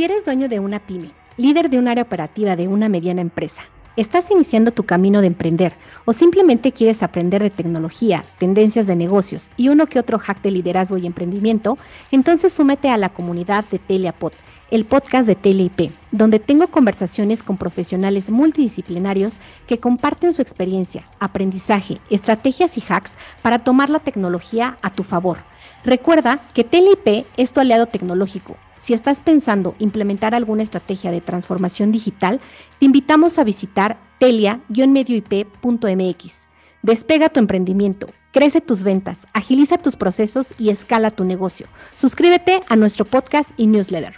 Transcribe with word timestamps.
Si 0.00 0.04
eres 0.04 0.24
dueño 0.24 0.48
de 0.48 0.60
una 0.60 0.78
pyme, 0.78 1.10
líder 1.36 1.68
de 1.68 1.78
un 1.78 1.86
área 1.86 2.04
operativa 2.04 2.56
de 2.56 2.68
una 2.68 2.88
mediana 2.88 3.20
empresa, 3.20 3.60
estás 3.98 4.30
iniciando 4.30 4.70
tu 4.72 4.84
camino 4.84 5.20
de 5.20 5.26
emprender 5.26 5.74
o 6.06 6.14
simplemente 6.14 6.72
quieres 6.72 7.02
aprender 7.02 7.42
de 7.42 7.50
tecnología, 7.50 8.24
tendencias 8.38 8.86
de 8.86 8.96
negocios 8.96 9.50
y 9.58 9.68
uno 9.68 9.84
que 9.84 9.98
otro 9.98 10.18
hack 10.18 10.40
de 10.40 10.52
liderazgo 10.52 10.96
y 10.96 11.06
emprendimiento, 11.06 11.76
entonces 12.10 12.50
súmete 12.50 12.88
a 12.88 12.96
la 12.96 13.10
comunidad 13.10 13.66
de 13.70 13.78
Teliapod, 13.78 14.32
el 14.70 14.86
podcast 14.86 15.26
de 15.26 15.34
TeleIP, 15.34 15.92
donde 16.12 16.38
tengo 16.38 16.68
conversaciones 16.68 17.42
con 17.42 17.58
profesionales 17.58 18.30
multidisciplinarios 18.30 19.38
que 19.66 19.80
comparten 19.80 20.32
su 20.32 20.40
experiencia, 20.40 21.04
aprendizaje, 21.18 21.98
estrategias 22.08 22.78
y 22.78 22.82
hacks 22.88 23.12
para 23.42 23.58
tomar 23.58 23.90
la 23.90 23.98
tecnología 23.98 24.78
a 24.80 24.88
tu 24.88 25.02
favor. 25.02 25.49
Recuerda 25.84 26.40
que 26.54 26.64
TeleIP 26.64 27.26
es 27.36 27.52
tu 27.52 27.60
aliado 27.60 27.86
tecnológico 27.86 28.56
si 28.80 28.94
estás 28.94 29.20
pensando 29.20 29.74
implementar 29.78 30.34
alguna 30.34 30.62
estrategia 30.62 31.10
de 31.10 31.20
transformación 31.20 31.92
digital, 31.92 32.40
te 32.78 32.86
invitamos 32.86 33.38
a 33.38 33.44
visitar 33.44 33.98
telia-medioip.mx. 34.18 36.48
Despega 36.82 37.28
tu 37.28 37.40
emprendimiento, 37.40 38.08
crece 38.32 38.62
tus 38.62 38.82
ventas, 38.82 39.26
agiliza 39.34 39.76
tus 39.76 39.96
procesos 39.96 40.54
y 40.58 40.70
escala 40.70 41.10
tu 41.10 41.24
negocio. 41.24 41.66
Suscríbete 41.94 42.62
a 42.70 42.76
nuestro 42.76 43.04
podcast 43.04 43.50
y 43.58 43.66
newsletter. 43.66 44.14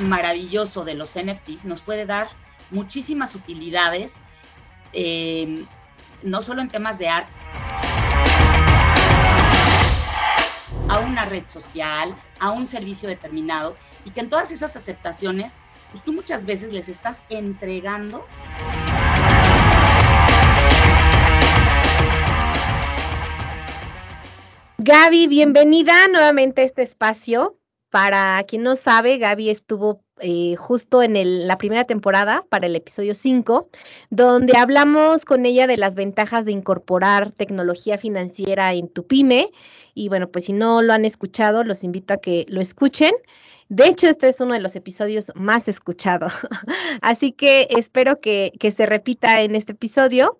Maravilloso 0.00 0.84
de 0.84 0.94
los 0.94 1.16
NFTs 1.16 1.64
nos 1.64 1.82
puede 1.82 2.04
dar 2.04 2.26
muchísimas 2.72 3.36
utilidades, 3.36 4.14
eh, 4.92 5.64
no 6.22 6.42
solo 6.42 6.62
en 6.62 6.68
temas 6.68 6.98
de 6.98 7.08
arte 7.08 7.32
a 10.88 10.98
una 10.98 11.24
red 11.24 11.46
social, 11.46 12.14
a 12.38 12.50
un 12.50 12.66
servicio 12.66 13.08
determinado, 13.08 13.76
y 14.04 14.10
que 14.10 14.20
en 14.20 14.28
todas 14.28 14.50
esas 14.50 14.76
aceptaciones, 14.76 15.54
pues 15.90 16.02
tú 16.02 16.12
muchas 16.12 16.44
veces 16.44 16.72
les 16.72 16.88
estás 16.88 17.22
entregando 17.30 18.26
Gaby, 24.84 25.28
bienvenida 25.28 26.08
nuevamente 26.08 26.62
a 26.62 26.64
este 26.64 26.82
espacio. 26.82 27.56
Para 27.92 28.42
quien 28.44 28.62
no 28.62 28.74
sabe, 28.74 29.18
Gaby 29.18 29.50
estuvo 29.50 30.02
eh, 30.20 30.56
justo 30.56 31.02
en 31.02 31.46
la 31.46 31.58
primera 31.58 31.84
temporada, 31.84 32.42
para 32.48 32.66
el 32.66 32.74
episodio 32.74 33.14
5, 33.14 33.68
donde 34.08 34.56
hablamos 34.56 35.26
con 35.26 35.44
ella 35.44 35.66
de 35.66 35.76
las 35.76 35.94
ventajas 35.94 36.46
de 36.46 36.52
incorporar 36.52 37.32
tecnología 37.32 37.98
financiera 37.98 38.72
en 38.72 38.88
tu 38.88 39.06
pyme. 39.06 39.50
Y 39.92 40.08
bueno, 40.08 40.30
pues 40.30 40.46
si 40.46 40.54
no 40.54 40.80
lo 40.80 40.94
han 40.94 41.04
escuchado, 41.04 41.64
los 41.64 41.84
invito 41.84 42.14
a 42.14 42.16
que 42.16 42.46
lo 42.48 42.62
escuchen. 42.62 43.12
De 43.68 43.88
hecho, 43.88 44.08
este 44.08 44.30
es 44.30 44.40
uno 44.40 44.54
de 44.54 44.60
los 44.60 44.74
episodios 44.74 45.30
más 45.34 45.68
escuchados. 45.68 46.32
Así 47.02 47.32
que 47.32 47.68
espero 47.76 48.20
que, 48.20 48.52
se 48.74 48.86
repita 48.86 49.42
en 49.42 49.54
este 49.54 49.72
episodio. 49.72 50.38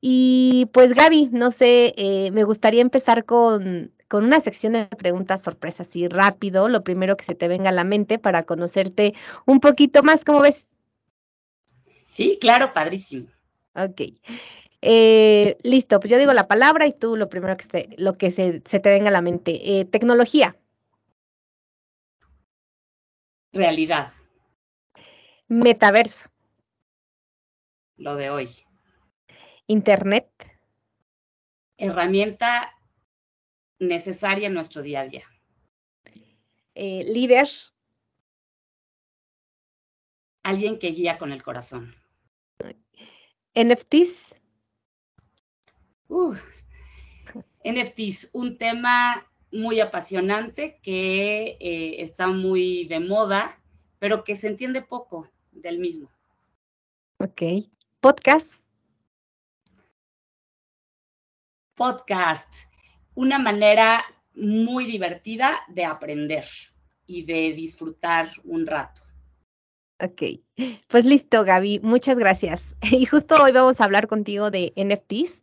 Y 0.00 0.68
pues 0.72 0.94
Gaby, 0.94 1.30
no 1.32 1.50
sé, 1.50 1.94
eh, 1.96 2.30
me 2.30 2.44
gustaría 2.44 2.82
empezar 2.82 3.24
con, 3.24 3.90
con 4.08 4.24
una 4.24 4.40
sección 4.40 4.74
de 4.74 4.86
preguntas 4.86 5.42
sorpresas 5.42 5.88
así 5.88 6.08
rápido, 6.08 6.68
lo 6.68 6.84
primero 6.84 7.16
que 7.16 7.24
se 7.24 7.34
te 7.34 7.48
venga 7.48 7.70
a 7.70 7.72
la 7.72 7.84
mente 7.84 8.18
para 8.18 8.44
conocerte 8.44 9.14
un 9.46 9.60
poquito 9.60 10.02
más, 10.02 10.24
¿cómo 10.24 10.40
ves? 10.40 10.66
Sí, 12.10 12.38
claro, 12.40 12.72
padrísimo. 12.72 13.28
Ok. 13.74 14.02
Eh, 14.82 15.58
listo, 15.62 15.98
pues 16.00 16.10
yo 16.10 16.18
digo 16.18 16.32
la 16.32 16.46
palabra 16.46 16.86
y 16.86 16.92
tú 16.92 17.16
lo 17.16 17.28
primero 17.28 17.56
que, 17.56 17.64
se, 17.64 17.88
lo 17.98 18.14
que 18.14 18.30
se, 18.30 18.60
te 18.60 18.88
venga 18.88 19.08
a 19.08 19.12
la 19.12 19.22
mente. 19.22 19.80
Eh, 19.80 19.84
tecnología. 19.84 20.56
Realidad. 23.52 24.12
Metaverso. 25.48 26.28
Lo 27.96 28.14
de 28.16 28.30
hoy. 28.30 28.50
Internet. 29.66 30.28
Herramienta 31.78 32.75
necesaria 33.78 34.46
en 34.48 34.54
nuestro 34.54 34.82
día 34.82 35.00
a 35.00 35.08
día. 35.08 35.24
Eh, 36.74 37.04
líder. 37.08 37.48
Alguien 40.42 40.78
que 40.78 40.88
guía 40.88 41.18
con 41.18 41.32
el 41.32 41.42
corazón. 41.42 41.94
NFTs. 43.54 44.36
NFTs, 47.64 48.30
un 48.32 48.58
tema 48.58 49.26
muy 49.50 49.80
apasionante 49.80 50.78
que 50.82 51.56
eh, 51.60 52.02
está 52.02 52.28
muy 52.28 52.86
de 52.86 53.00
moda, 53.00 53.60
pero 53.98 54.22
que 54.22 54.36
se 54.36 54.48
entiende 54.48 54.82
poco 54.82 55.30
del 55.50 55.78
mismo. 55.78 56.10
Ok. 57.18 57.42
Podcast. 58.00 58.52
Podcast 61.74 62.65
una 63.16 63.38
manera 63.40 64.04
muy 64.34 64.84
divertida 64.84 65.50
de 65.68 65.84
aprender 65.84 66.46
y 67.06 67.24
de 67.24 67.52
disfrutar 67.54 68.30
un 68.44 68.66
rato. 68.66 69.02
Ok, 69.98 70.22
pues 70.88 71.06
listo, 71.06 71.42
Gaby, 71.42 71.80
muchas 71.82 72.18
gracias. 72.18 72.76
Y 72.92 73.06
justo 73.06 73.36
hoy 73.42 73.52
vamos 73.52 73.80
a 73.80 73.84
hablar 73.84 74.06
contigo 74.06 74.50
de 74.50 74.72
NFTs, 74.76 75.40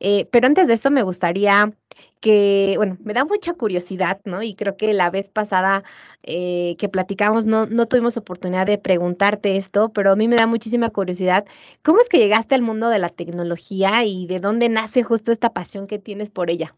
eh, 0.00 0.26
pero 0.32 0.48
antes 0.48 0.66
de 0.66 0.74
eso 0.74 0.90
me 0.90 1.04
gustaría 1.04 1.72
que, 2.20 2.74
bueno, 2.76 2.98
me 3.04 3.14
da 3.14 3.24
mucha 3.24 3.54
curiosidad, 3.54 4.20
¿no? 4.24 4.42
Y 4.42 4.54
creo 4.54 4.76
que 4.76 4.92
la 4.92 5.10
vez 5.10 5.28
pasada 5.28 5.84
eh, 6.24 6.74
que 6.78 6.88
platicamos 6.88 7.46
no, 7.46 7.66
no 7.66 7.86
tuvimos 7.86 8.16
oportunidad 8.16 8.66
de 8.66 8.78
preguntarte 8.78 9.56
esto, 9.56 9.92
pero 9.92 10.12
a 10.12 10.16
mí 10.16 10.26
me 10.26 10.36
da 10.36 10.48
muchísima 10.48 10.90
curiosidad. 10.90 11.44
¿Cómo 11.82 12.00
es 12.00 12.08
que 12.08 12.18
llegaste 12.18 12.56
al 12.56 12.62
mundo 12.62 12.88
de 12.88 12.98
la 12.98 13.10
tecnología 13.10 14.04
y 14.04 14.26
de 14.26 14.40
dónde 14.40 14.68
nace 14.68 15.04
justo 15.04 15.30
esta 15.30 15.52
pasión 15.52 15.86
que 15.86 16.00
tienes 16.00 16.30
por 16.30 16.50
ella? 16.50 16.76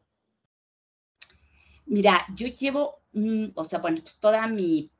Mira, 1.87 2.27
yo 2.34 2.47
llevo, 2.49 3.03
o 3.55 3.65
sea, 3.65 3.78
bueno, 3.78 3.99
pues 4.00 4.17
toda 4.19 4.47
mi 4.47 4.91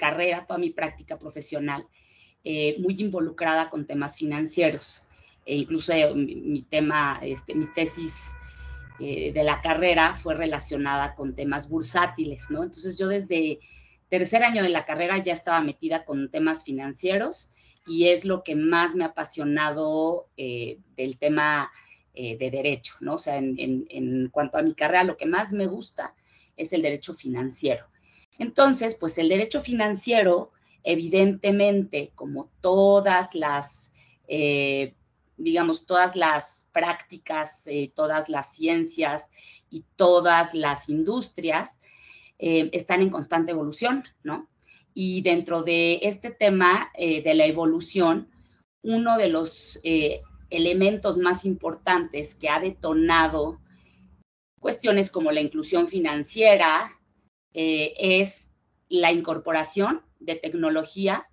carrera, 0.00 0.46
toda 0.46 0.58
mi 0.58 0.70
práctica 0.70 1.18
profesional, 1.18 1.86
eh, 2.42 2.76
muy 2.78 2.98
involucrada 2.98 3.68
con 3.68 3.86
temas 3.86 4.16
financieros. 4.16 5.06
E 5.44 5.56
incluso 5.56 5.92
eh, 5.92 6.12
mi, 6.14 6.62
tema, 6.62 7.20
este, 7.22 7.54
mi 7.54 7.66
tesis 7.66 8.32
eh, 8.98 9.32
de 9.32 9.44
la 9.44 9.60
carrera 9.60 10.16
fue 10.16 10.34
relacionada 10.34 11.14
con 11.14 11.34
temas 11.34 11.68
bursátiles, 11.68 12.50
¿no? 12.50 12.62
Entonces 12.62 12.98
yo 12.98 13.08
desde 13.08 13.58
tercer 14.08 14.42
año 14.42 14.62
de 14.62 14.70
la 14.70 14.86
carrera 14.86 15.18
ya 15.18 15.34
estaba 15.34 15.60
metida 15.60 16.04
con 16.04 16.30
temas 16.30 16.64
financieros 16.64 17.52
y 17.86 18.08
es 18.08 18.24
lo 18.24 18.42
que 18.42 18.56
más 18.56 18.94
me 18.94 19.04
ha 19.04 19.08
apasionado 19.08 20.28
del 20.36 21.18
tema 21.18 21.70
de 22.14 22.50
derecho, 22.50 22.94
¿no? 23.00 23.14
O 23.14 23.18
sea, 23.18 23.36
en, 23.36 23.86
en, 23.88 24.28
cuanto 24.28 24.58
a 24.58 24.62
mi 24.62 24.74
carrera, 24.74 25.04
lo 25.04 25.16
que 25.16 25.26
más 25.26 25.52
me 25.52 25.66
gusta 25.66 26.14
es 26.60 26.72
el 26.72 26.82
derecho 26.82 27.14
financiero. 27.14 27.86
Entonces, 28.38 28.96
pues 28.98 29.18
el 29.18 29.28
derecho 29.28 29.60
financiero, 29.60 30.52
evidentemente, 30.82 32.12
como 32.14 32.50
todas 32.60 33.34
las, 33.34 33.92
eh, 34.28 34.94
digamos, 35.36 35.84
todas 35.84 36.16
las 36.16 36.68
prácticas, 36.72 37.66
eh, 37.66 37.92
todas 37.94 38.28
las 38.28 38.54
ciencias 38.54 39.30
y 39.68 39.84
todas 39.96 40.54
las 40.54 40.88
industrias, 40.88 41.80
eh, 42.38 42.70
están 42.72 43.02
en 43.02 43.10
constante 43.10 43.52
evolución, 43.52 44.04
¿no? 44.22 44.48
Y 44.94 45.20
dentro 45.20 45.62
de 45.62 46.00
este 46.02 46.30
tema 46.30 46.90
de 46.98 47.34
la 47.34 47.46
evolución, 47.46 48.28
uno 48.82 49.18
de 49.18 49.28
los 49.28 49.80
elementos 50.50 51.16
más 51.16 51.44
importantes 51.44 52.34
que 52.34 52.48
ha 52.48 52.58
detonado 52.58 53.60
cuestiones 54.60 55.10
como 55.10 55.32
la 55.32 55.40
inclusión 55.40 55.88
financiera, 55.88 57.00
eh, 57.52 57.94
es 57.98 58.52
la 58.88 59.10
incorporación 59.10 60.02
de 60.20 60.36
tecnología 60.36 61.28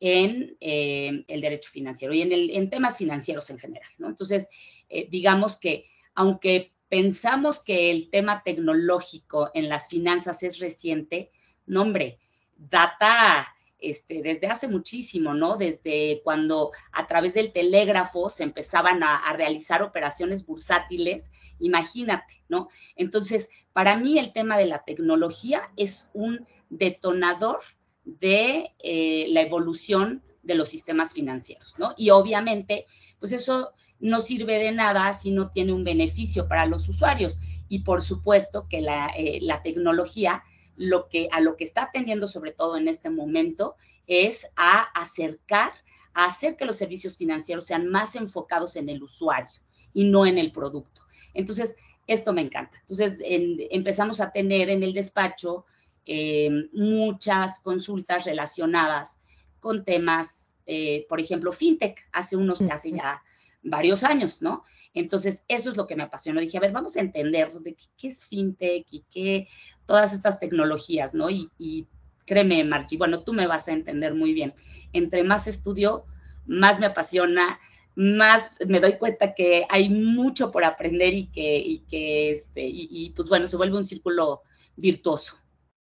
en 0.00 0.56
eh, 0.60 1.24
el 1.26 1.40
derecho 1.40 1.70
financiero 1.70 2.14
y 2.14 2.22
en, 2.22 2.70
temas 2.70 2.96
financieros 2.96 3.50
en 3.50 3.58
general. 3.58 3.90
Entonces, 3.98 4.48
eh, 4.88 5.08
digamos 5.10 5.58
que 5.58 5.84
aunque 6.14 6.72
pensamos 6.88 7.62
que 7.62 7.90
el 7.90 8.10
tema 8.10 8.42
tecnológico 8.42 9.50
en 9.54 9.68
las 9.68 9.88
finanzas 9.88 10.42
es 10.42 10.58
reciente, 10.58 11.30
no 11.66 11.82
hombre, 11.82 12.18
data 12.56 13.46
este, 13.80 14.22
desde 14.22 14.48
hace 14.48 14.66
muchísimo, 14.66 15.34
¿no? 15.34 15.56
Desde 15.56 16.20
cuando 16.24 16.70
a 16.92 17.06
través 17.06 17.34
del 17.34 17.52
telégrafo 17.52 18.28
se 18.28 18.42
empezaban 18.42 19.02
a, 19.02 19.32
realizar 19.32 19.82
operaciones 19.82 20.44
bursátiles, 20.44 21.30
imagínate, 21.60 22.42
¿no? 22.48 22.68
Entonces, 22.96 23.50
para 23.72 23.96
mí 23.96 24.18
el 24.18 24.32
tema 24.32 24.56
de 24.58 24.66
la 24.66 24.84
tecnología 24.84 25.70
es 25.76 26.10
un 26.12 26.46
detonador 26.70 27.60
de 28.04 28.74
eh, 28.80 29.26
la 29.28 29.42
evolución 29.42 30.22
de 30.42 30.54
los 30.54 30.68
sistemas 30.68 31.12
financieros, 31.12 31.76
¿no? 31.78 31.94
Y 31.96 32.10
obviamente, 32.10 32.86
pues 33.20 33.32
eso 33.32 33.74
no 34.00 34.20
sirve 34.20 34.58
de 34.58 34.72
nada 34.72 35.12
si 35.12 35.30
no 35.30 35.50
tiene 35.50 35.72
un 35.72 35.84
beneficio 35.84 36.48
para 36.48 36.66
los 36.66 36.88
usuarios. 36.88 37.38
Y 37.68 37.80
por 37.80 38.02
supuesto 38.02 38.66
que 38.68 38.80
la, 38.80 39.08
eh, 39.16 39.38
la 39.42 39.62
tecnología 39.62 40.42
lo 40.78 41.08
que, 41.08 41.28
a 41.32 41.40
lo 41.40 41.56
que 41.56 41.64
está 41.64 41.82
atendiendo 41.84 42.26
sobre 42.26 42.52
todo 42.52 42.76
en 42.76 42.88
este 42.88 43.10
momento 43.10 43.76
es 44.06 44.50
a 44.56 44.82
acercar, 44.94 45.72
a 46.14 46.24
hacer 46.24 46.56
que 46.56 46.64
los 46.64 46.76
servicios 46.76 47.16
financieros 47.16 47.66
sean 47.66 47.88
más 47.88 48.14
enfocados 48.14 48.76
en 48.76 48.88
el 48.88 49.02
usuario 49.02 49.60
y 49.92 50.04
no 50.04 50.24
en 50.24 50.38
el 50.38 50.52
producto. 50.52 51.02
Entonces, 51.34 51.76
esto 52.06 52.32
me 52.32 52.40
encanta. 52.40 52.78
Entonces, 52.80 53.20
empezamos 53.24 54.20
a 54.20 54.30
tener 54.30 54.70
en 54.70 54.82
el 54.82 54.94
despacho 54.94 55.66
eh, 56.06 56.48
muchas 56.72 57.60
consultas 57.60 58.24
relacionadas 58.24 59.20
con 59.60 59.84
temas, 59.84 60.52
eh, 60.64 61.04
por 61.08 61.20
ejemplo, 61.20 61.52
fintech, 61.52 62.08
hace 62.12 62.36
unos, 62.36 62.62
hace 62.62 62.92
ya 62.92 63.22
varios 63.62 64.04
años, 64.04 64.42
¿no? 64.42 64.62
Entonces, 64.94 65.44
eso 65.48 65.70
es 65.70 65.76
lo 65.76 65.86
que 65.86 65.96
me 65.96 66.04
apasionó. 66.04 66.40
Dije, 66.40 66.58
a 66.58 66.60
ver, 66.60 66.72
vamos 66.72 66.96
a 66.96 67.00
entender 67.00 67.52
de 67.52 67.76
qué, 67.96 68.08
es 68.08 68.24
fintech 68.24 68.86
y 68.90 69.04
qué, 69.10 69.46
todas 69.86 70.12
estas 70.12 70.40
tecnologías, 70.40 71.14
¿no? 71.14 71.30
Y, 71.30 71.50
y 71.58 71.86
créeme, 72.24 72.62
Marchi, 72.64 72.96
bueno, 72.96 73.22
tú 73.22 73.32
me 73.32 73.46
vas 73.46 73.68
a 73.68 73.72
entender 73.72 74.14
muy 74.14 74.32
bien. 74.32 74.54
Entre 74.92 75.24
más 75.24 75.46
estudio, 75.46 76.04
más 76.46 76.78
me 76.78 76.86
apasiona, 76.86 77.58
más 77.98 78.52
me 78.66 78.78
doy 78.78 78.96
cuenta 78.96 79.34
que 79.34 79.64
hay 79.68 79.88
mucho 79.88 80.52
por 80.52 80.62
aprender 80.62 81.14
y 81.14 81.26
que, 81.26 81.58
y 81.58 81.80
que 81.80 82.30
este, 82.30 82.64
y, 82.64 83.12
pues 83.16 83.28
bueno, 83.28 83.48
se 83.48 83.56
vuelve 83.56 83.76
un 83.76 83.82
círculo 83.82 84.42
virtuoso. 84.76 85.34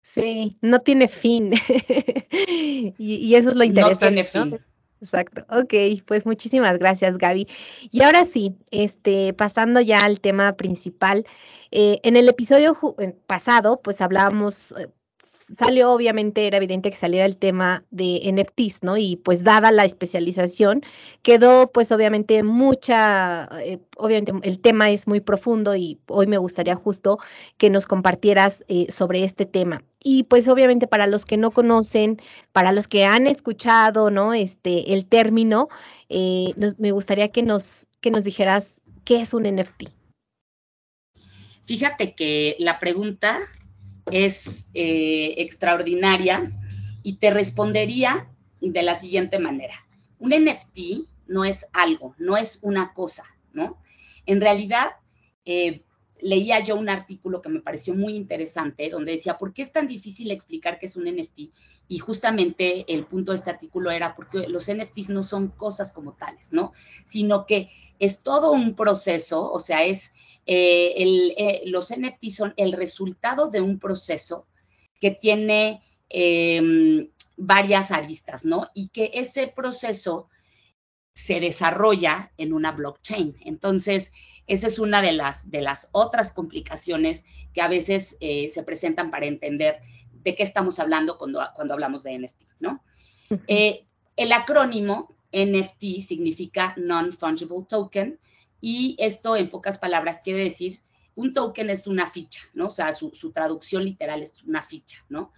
Sí, 0.00 0.58
no 0.62 0.80
tiene 0.80 1.08
fin. 1.08 1.52
y, 2.98 3.34
eso 3.34 3.50
es 3.50 3.54
lo 3.54 3.64
interesante. 3.64 4.04
No 4.04 4.10
tiene 4.10 4.24
fin. 4.24 4.69
Exacto. 5.00 5.46
Ok, 5.48 5.74
pues 6.06 6.26
muchísimas 6.26 6.78
gracias, 6.78 7.16
Gaby. 7.16 7.48
Y 7.90 8.02
ahora 8.02 8.26
sí, 8.26 8.56
este, 8.70 9.32
pasando 9.32 9.80
ya 9.80 10.04
al 10.04 10.20
tema 10.20 10.56
principal. 10.56 11.26
Eh, 11.70 12.00
en 12.02 12.16
el 12.16 12.28
episodio 12.28 12.76
pasado, 13.26 13.80
pues 13.82 14.00
hablábamos 14.00 14.72
eh, 14.72 14.88
salió, 15.58 15.92
obviamente 15.92 16.46
era 16.46 16.58
evidente 16.58 16.90
que 16.90 16.96
saliera 16.96 17.26
el 17.26 17.36
tema 17.36 17.84
de 17.90 18.20
NFTs, 18.24 18.82
¿no? 18.82 18.96
Y 18.96 19.16
pues 19.16 19.42
dada 19.44 19.72
la 19.72 19.84
especialización, 19.84 20.82
quedó 21.22 21.70
pues 21.72 21.90
obviamente 21.92 22.42
mucha, 22.42 23.48
eh, 23.62 23.80
obviamente 23.96 24.32
el 24.42 24.60
tema 24.60 24.90
es 24.90 25.06
muy 25.06 25.20
profundo 25.20 25.74
y 25.76 26.00
hoy 26.08 26.26
me 26.26 26.38
gustaría 26.38 26.76
justo 26.76 27.18
que 27.56 27.70
nos 27.70 27.86
compartieras 27.86 28.64
eh, 28.68 28.86
sobre 28.90 29.24
este 29.24 29.46
tema. 29.46 29.82
Y 30.02 30.24
pues 30.24 30.48
obviamente 30.48 30.86
para 30.86 31.06
los 31.06 31.24
que 31.24 31.36
no 31.36 31.50
conocen, 31.50 32.20
para 32.52 32.72
los 32.72 32.88
que 32.88 33.04
han 33.04 33.26
escuchado, 33.26 34.10
¿no? 34.10 34.32
Este, 34.32 34.94
el 34.94 35.06
término, 35.06 35.68
eh, 36.08 36.54
me 36.78 36.92
gustaría 36.92 37.28
que 37.28 37.42
nos, 37.42 37.86
que 38.00 38.10
nos 38.10 38.24
dijeras 38.24 38.80
qué 39.04 39.20
es 39.20 39.34
un 39.34 39.42
NFT. 39.42 39.90
Fíjate 41.64 42.14
que 42.14 42.56
la 42.58 42.78
pregunta 42.78 43.38
es 44.10 44.68
eh, 44.74 45.34
extraordinaria 45.38 46.50
y 47.02 47.18
te 47.18 47.30
respondería 47.30 48.28
de 48.60 48.82
la 48.82 48.94
siguiente 48.94 49.38
manera. 49.38 49.74
Un 50.18 50.30
NFT 50.30 51.06
no 51.26 51.44
es 51.44 51.66
algo, 51.72 52.14
no 52.18 52.36
es 52.36 52.58
una 52.62 52.92
cosa, 52.92 53.24
¿no? 53.52 53.80
En 54.26 54.40
realidad, 54.40 54.88
eh, 55.44 55.82
leía 56.22 56.60
yo 56.60 56.76
un 56.76 56.88
artículo 56.88 57.40
que 57.40 57.48
me 57.48 57.60
pareció 57.60 57.94
muy 57.94 58.14
interesante, 58.14 58.88
donde 58.90 59.12
decía, 59.12 59.38
¿por 59.38 59.52
qué 59.52 59.62
es 59.62 59.72
tan 59.72 59.86
difícil 59.86 60.30
explicar 60.30 60.78
qué 60.78 60.86
es 60.86 60.96
un 60.96 61.04
NFT? 61.04 61.52
Y 61.88 61.98
justamente 61.98 62.84
el 62.92 63.06
punto 63.06 63.32
de 63.32 63.38
este 63.38 63.50
artículo 63.50 63.90
era 63.90 64.14
porque 64.14 64.48
los 64.48 64.70
NFTs 64.70 65.10
no 65.10 65.22
son 65.22 65.48
cosas 65.48 65.92
como 65.92 66.14
tales, 66.14 66.52
¿no? 66.52 66.72
Sino 67.04 67.46
que 67.46 67.68
es 67.98 68.22
todo 68.22 68.52
un 68.52 68.74
proceso, 68.74 69.50
o 69.50 69.58
sea, 69.58 69.84
es 69.84 70.12
eh, 70.46 70.94
eh, 71.36 71.62
los 71.66 71.90
NFT 71.90 72.30
son 72.30 72.54
el 72.56 72.72
resultado 72.72 73.50
de 73.50 73.60
un 73.60 73.78
proceso 73.78 74.46
que 75.00 75.10
tiene 75.10 75.82
em, 76.08 77.08
varias 77.36 77.90
aristas, 77.90 78.44
¿no? 78.44 78.68
Y 78.74 78.88
que 78.88 79.10
ese 79.14 79.48
proceso 79.48 80.28
se 81.12 81.40
desarrolla 81.40 82.32
en 82.36 82.52
una 82.52 82.72
blockchain. 82.72 83.36
Entonces, 83.40 84.12
esa 84.46 84.66
es 84.66 84.78
una 84.78 85.02
de 85.02 85.12
las, 85.12 85.50
de 85.50 85.60
las 85.60 85.88
otras 85.92 86.32
complicaciones 86.32 87.24
que 87.52 87.62
a 87.62 87.68
veces 87.68 88.16
eh, 88.20 88.48
se 88.50 88.62
presentan 88.62 89.10
para 89.10 89.26
entender 89.26 89.80
de 90.12 90.34
qué 90.34 90.42
estamos 90.42 90.78
hablando 90.78 91.18
cuando, 91.18 91.40
cuando 91.54 91.74
hablamos 91.74 92.02
de 92.02 92.18
NFT, 92.18 92.42
¿no? 92.60 92.82
el 93.48 94.32
acrónimo 94.32 95.16
NFT 95.32 96.00
significa 96.00 96.74
Non-Fungible 96.76 97.64
Token 97.68 98.18
y 98.60 98.96
esto, 98.98 99.36
en 99.36 99.48
pocas 99.48 99.78
palabras, 99.78 100.20
quiere 100.22 100.44
decir, 100.44 100.80
un 101.14 101.32
token 101.32 101.70
es 101.70 101.86
una 101.86 102.08
ficha, 102.08 102.40
¿no? 102.54 102.66
O 102.66 102.70
sea, 102.70 102.92
su, 102.92 103.32
traducción 103.32 103.84
literal 103.84 104.22
es 104.22 104.42
una 104.42 104.62
ficha, 104.62 105.04
¿no? 105.08 105.32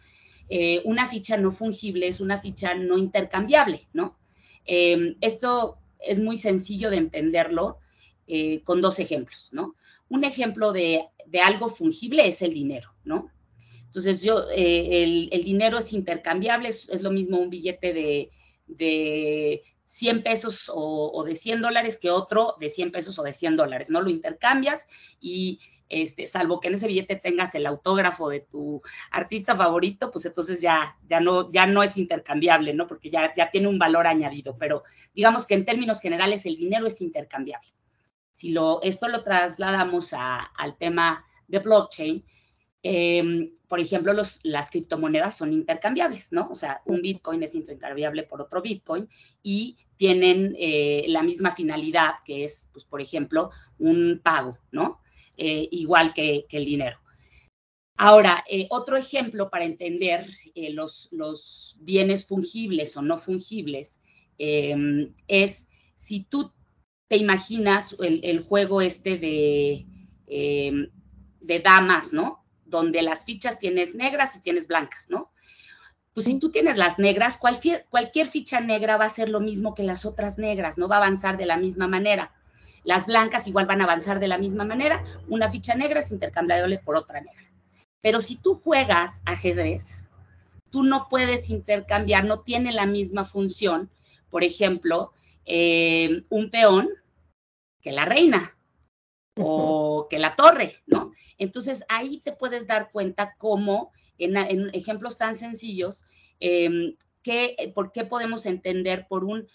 Eh, 0.48 0.82
una 0.84 1.06
ficha 1.06 1.36
no 1.36 1.50
fungible 1.50 2.08
es 2.08 2.20
una 2.20 2.38
ficha 2.38 2.74
no 2.74 2.98
intercambiable, 2.98 3.88
¿no? 3.92 4.18
Em, 4.64 5.16
esto 5.20 5.78
es 5.98 6.20
muy 6.20 6.36
sencillo 6.36 6.90
de 6.90 6.96
entenderlo 6.96 7.78
eh, 8.26 8.62
con 8.62 8.80
dos 8.80 8.98
ejemplos, 8.98 9.50
¿no? 9.52 9.74
Un 10.08 10.24
ejemplo 10.24 10.72
de, 10.72 11.08
algo 11.42 11.68
fungible 11.68 12.26
es 12.26 12.42
el 12.42 12.54
dinero, 12.54 12.94
¿no? 13.04 13.30
Entonces, 13.84 14.22
yo, 14.22 14.46
eh, 14.54 15.28
el, 15.30 15.44
dinero 15.44 15.78
es 15.78 15.92
intercambiable, 15.92 16.68
es, 16.68 17.02
lo 17.02 17.10
mismo 17.10 17.38
un 17.38 17.50
billete 17.50 17.92
de, 17.92 18.30
de 18.66 19.62
100 19.92 20.22
pesos 20.22 20.70
o, 20.72 21.22
de 21.24 21.34
100 21.34 21.60
dólares 21.60 21.98
que 21.98 22.10
otro 22.10 22.56
de 22.58 22.70
100 22.70 22.92
pesos 22.92 23.18
o 23.18 23.22
de 23.22 23.34
100 23.34 23.56
dólares, 23.56 23.90
¿no? 23.90 24.00
Lo 24.00 24.08
intercambias 24.08 24.86
y 25.20 25.58
este, 25.92 26.26
salvo 26.26 26.60
que 26.60 26.68
en 26.68 26.74
ese 26.74 26.86
billete 26.86 27.16
tengas 27.16 27.54
el 27.54 27.66
autógrafo 27.66 28.28
de 28.28 28.40
tu 28.40 28.82
artista 29.10 29.54
favorito, 29.54 30.10
pues 30.10 30.24
entonces 30.26 30.60
ya, 30.60 30.98
ya, 31.06 31.20
no, 31.20 31.50
ya 31.52 31.66
no 31.66 31.82
es 31.82 31.96
intercambiable, 31.96 32.74
¿no? 32.74 32.86
Porque 32.86 33.10
ya, 33.10 33.32
ya 33.34 33.50
tiene 33.50 33.68
un 33.68 33.78
valor 33.78 34.06
añadido, 34.06 34.56
pero 34.58 34.82
digamos 35.14 35.46
que 35.46 35.54
en 35.54 35.64
términos 35.64 36.00
generales 36.00 36.46
el 36.46 36.56
dinero 36.56 36.86
es 36.86 37.00
intercambiable. 37.00 37.68
Si 38.32 38.50
lo, 38.50 38.80
esto 38.82 39.08
lo 39.08 39.22
trasladamos 39.22 40.14
al 40.14 40.76
tema 40.78 41.24
de 41.46 41.58
blockchain, 41.58 42.24
Em, 42.84 43.52
por 43.68 43.78
ejemplo, 43.78 44.12
los, 44.12 44.40
las 44.42 44.70
criptomonedas 44.70 45.36
son 45.36 45.52
intercambiables, 45.52 46.32
¿no? 46.32 46.48
O 46.50 46.54
sea, 46.54 46.82
un 46.84 47.00
Bitcoin 47.00 47.42
es 47.44 47.54
intercambiable 47.54 48.24
por 48.24 48.42
otro 48.42 48.60
Bitcoin 48.60 49.08
y 49.40 49.76
tienen 49.96 50.56
eh, 50.58 51.04
la 51.06 51.22
misma 51.22 51.52
finalidad 51.52 52.14
que 52.24 52.42
es, 52.42 52.70
pues, 52.72 52.84
por 52.84 53.00
ejemplo, 53.00 53.50
un 53.78 54.20
pago, 54.22 54.58
¿no? 54.72 55.00
Eh, 55.36 55.68
igual 55.70 56.12
que, 56.14 56.46
el 56.50 56.64
dinero. 56.64 56.98
Ahora, 57.96 58.44
eh, 58.48 58.66
otro 58.70 58.96
ejemplo 58.96 59.50
para 59.50 59.64
entender 59.64 60.26
los, 60.72 61.08
los, 61.12 61.76
bienes 61.80 62.26
fungibles 62.26 62.96
o 62.96 63.02
no 63.02 63.18
fungibles 63.18 64.00
em, 64.38 65.14
es 65.28 65.68
si 65.94 66.24
tú 66.24 66.52
te 67.08 67.16
imaginas 67.16 67.96
el, 68.00 68.20
el 68.24 68.40
juego 68.40 68.80
este 68.82 69.18
de, 69.18 69.86
em, 70.26 70.90
de 71.40 71.60
damas, 71.60 72.12
¿no? 72.12 72.42
donde 72.72 73.02
las 73.02 73.24
fichas 73.24 73.60
tienes 73.60 73.94
negras 73.94 74.34
y 74.34 74.40
tienes 74.40 74.66
blancas, 74.66 75.08
¿no? 75.08 75.30
Pues 76.12 76.26
si 76.26 76.40
tú 76.40 76.50
tienes 76.50 76.76
las 76.76 76.98
negras, 76.98 77.36
cualquier, 77.36 77.86
cualquier 77.88 78.26
ficha 78.26 78.60
negra 78.60 78.96
va 78.96 79.04
a 79.04 79.10
ser 79.10 79.28
lo 79.28 79.40
mismo 79.40 79.74
que 79.74 79.84
las 79.84 80.04
otras 80.04 80.38
negras, 80.38 80.76
no 80.76 80.88
va 80.88 80.96
a 80.96 80.98
avanzar 80.98 81.36
de 81.36 81.46
la 81.46 81.56
misma 81.56 81.86
manera. 81.86 82.32
Las 82.84 83.06
blancas 83.06 83.46
igual 83.46 83.66
van 83.66 83.80
a 83.80 83.84
avanzar 83.84 84.20
de 84.20 84.28
la 84.28 84.38
misma 84.38 84.64
manera. 84.64 85.02
Una 85.28 85.50
ficha 85.50 85.74
negra 85.74 86.00
es 86.00 86.10
intercambiable 86.10 86.78
por 86.78 86.96
otra 86.96 87.20
negra. 87.20 87.50
Pero 88.00 88.20
si 88.20 88.36
tú 88.36 88.56
juegas 88.56 89.22
ajedrez, 89.24 90.10
tú 90.70 90.82
no 90.82 91.08
puedes 91.08 91.50
intercambiar, 91.50 92.24
no 92.24 92.40
tiene 92.40 92.72
la 92.72 92.86
misma 92.86 93.24
función, 93.24 93.90
por 94.30 94.42
ejemplo, 94.42 95.12
eh, 95.44 96.24
un 96.28 96.50
peón 96.50 96.88
que 97.80 97.92
la 97.92 98.04
reina 98.04 98.56
o 99.36 100.06
que 100.10 100.18
la 100.18 100.34
torre, 100.34 100.76
¿no? 100.86 101.12
Entonces 101.38 101.84
ahí 101.88 102.20
te 102.24 102.32
puedes 102.32 102.66
dar 102.66 102.90
cuenta 102.90 103.34
cómo 103.38 103.92
en, 104.18 104.36
ejemplos 104.74 105.18
tan 105.18 105.36
sencillos, 105.36 106.04
que, 107.22 107.72
por 107.74 107.92
qué 107.92 108.04
podemos 108.04 108.46
entender 108.46 109.06
por 109.08 109.24
un 109.24 109.46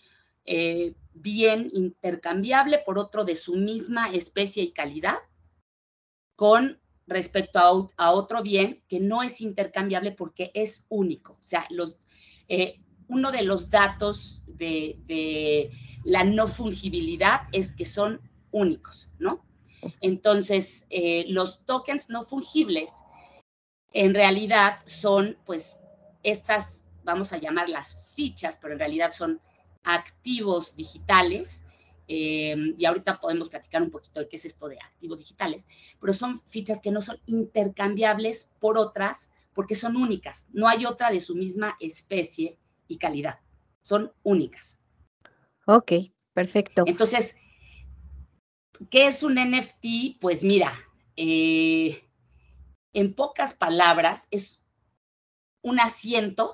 eh, 0.46 0.94
bien 1.22 1.70
intercambiable 1.74 2.80
por 2.86 2.98
otro 2.98 3.26
de 3.26 3.36
su 3.36 3.56
misma 3.56 4.12
especie 4.12 4.64
y 4.64 4.72
calidad, 4.72 5.18
con 6.36 6.80
respecto 7.08 7.92
a, 7.98 8.12
otro 8.12 8.44
bien 8.44 8.84
que 8.88 9.00
no 9.00 9.24
es 9.24 9.42
intercambiable 9.42 10.12
porque 10.12 10.52
es 10.54 10.86
único. 10.90 11.34
O 11.34 11.44
sea, 11.44 11.66
los, 11.70 12.00
eh, 12.50 12.82
uno 13.08 13.32
de 13.32 13.44
los 13.44 13.70
datos 13.70 14.44
de, 14.48 15.00
de 15.06 15.72
la 16.04 16.24
no 16.24 16.48
fungibilidad 16.48 17.42
es 17.54 17.74
que 17.74 17.86
son 17.86 18.22
únicos, 18.52 19.12
¿no? 19.20 19.46
Entonces, 20.02 20.86
eh, 20.90 21.26
los 21.30 21.66
tokens 21.66 22.10
no 22.10 22.24
fungibles 22.24 22.92
en 23.94 24.14
realidad 24.14 24.80
son 24.86 25.38
pues 25.46 25.84
estas, 26.24 26.86
vamos 27.04 27.34
a 27.34 27.38
llamarlas 27.38 28.14
fichas, 28.16 28.60
pero 28.62 28.74
en 28.74 28.80
realidad 28.80 29.12
son 29.12 29.42
activos 29.84 30.76
digitales 30.76 31.64
em, 32.08 32.76
y 32.78 32.86
ahorita 32.86 33.20
podemos 33.20 33.50
platicar 33.50 33.82
un 33.82 33.92
poquito 33.92 34.20
de 34.20 34.28
qué 34.28 34.38
es 34.38 34.46
esto 34.46 34.68
de 34.68 34.78
activos 34.80 35.20
digitales, 35.20 35.68
pero 36.00 36.14
son 36.14 36.40
fichas 36.40 36.82
que 36.82 36.92
no 36.92 37.02
son 37.02 37.18
intercambiables 37.26 38.52
por 38.60 38.78
otras 38.78 39.32
porque 39.54 39.76
son 39.76 39.96
únicas. 39.96 40.50
No 40.54 40.68
hay 40.68 40.86
otra 40.86 41.10
de 41.10 41.20
su 41.20 41.36
misma 41.36 41.76
especie 41.80 42.60
y 42.88 42.98
calidad. 42.98 43.40
Son 43.82 44.14
únicas. 44.24 44.80
Ok, 45.66 45.94
perfecto. 46.34 46.84
Entonces, 46.86 47.36
¿qué 48.92 49.08
es 49.08 49.24
un 49.24 49.36
NFT? 49.36 50.20
Pues 50.22 50.44
mira, 50.44 50.72
eh, 51.16 52.08
en 52.94 53.14
pocas 53.14 53.54
palabras, 53.54 54.28
es 54.32 54.64
un 55.62 55.80
asiento, 55.80 56.54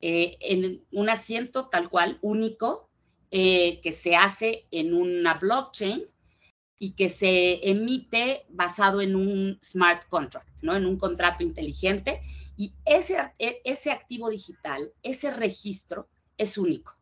eh, 0.00 0.36
en 0.40 0.84
un 0.92 1.08
asiento 1.08 1.68
tal 1.68 1.88
cual, 1.88 2.18
único, 2.22 2.90
eh, 3.30 3.80
que 3.82 3.92
se 3.92 4.16
hace 4.16 4.66
en 4.70 4.94
una 4.94 5.34
blockchain 5.34 6.04
y 6.78 6.90
que 6.92 7.08
se 7.08 7.68
emite 7.68 8.44
basado 8.48 9.00
en 9.00 9.16
un 9.16 9.58
smart 9.62 10.08
contract, 10.08 10.62
¿no? 10.62 10.76
En 10.76 10.86
un 10.86 10.98
contrato 10.98 11.42
inteligente. 11.42 12.20
Y 12.56 12.74
ese, 12.84 13.16
e, 13.38 13.60
ese 13.64 13.90
activo 13.90 14.28
digital, 14.28 14.92
ese 15.02 15.30
registro, 15.30 16.08
es 16.36 16.58
único. 16.58 16.96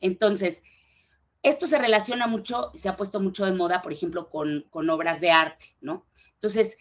Entonces, 0.00 0.62
esto 1.42 1.66
se 1.66 1.78
relaciona 1.78 2.26
mucho, 2.26 2.70
se 2.74 2.88
ha 2.88 2.96
puesto 2.96 3.20
mucho 3.20 3.44
de 3.44 3.52
moda, 3.52 3.82
por 3.82 3.92
ejemplo, 3.92 4.30
con, 4.30 4.66
con 4.70 4.90
obras 4.90 5.20
de 5.20 5.30
arte, 5.30 5.76
¿no? 5.80 6.06
Entonces, 6.34 6.76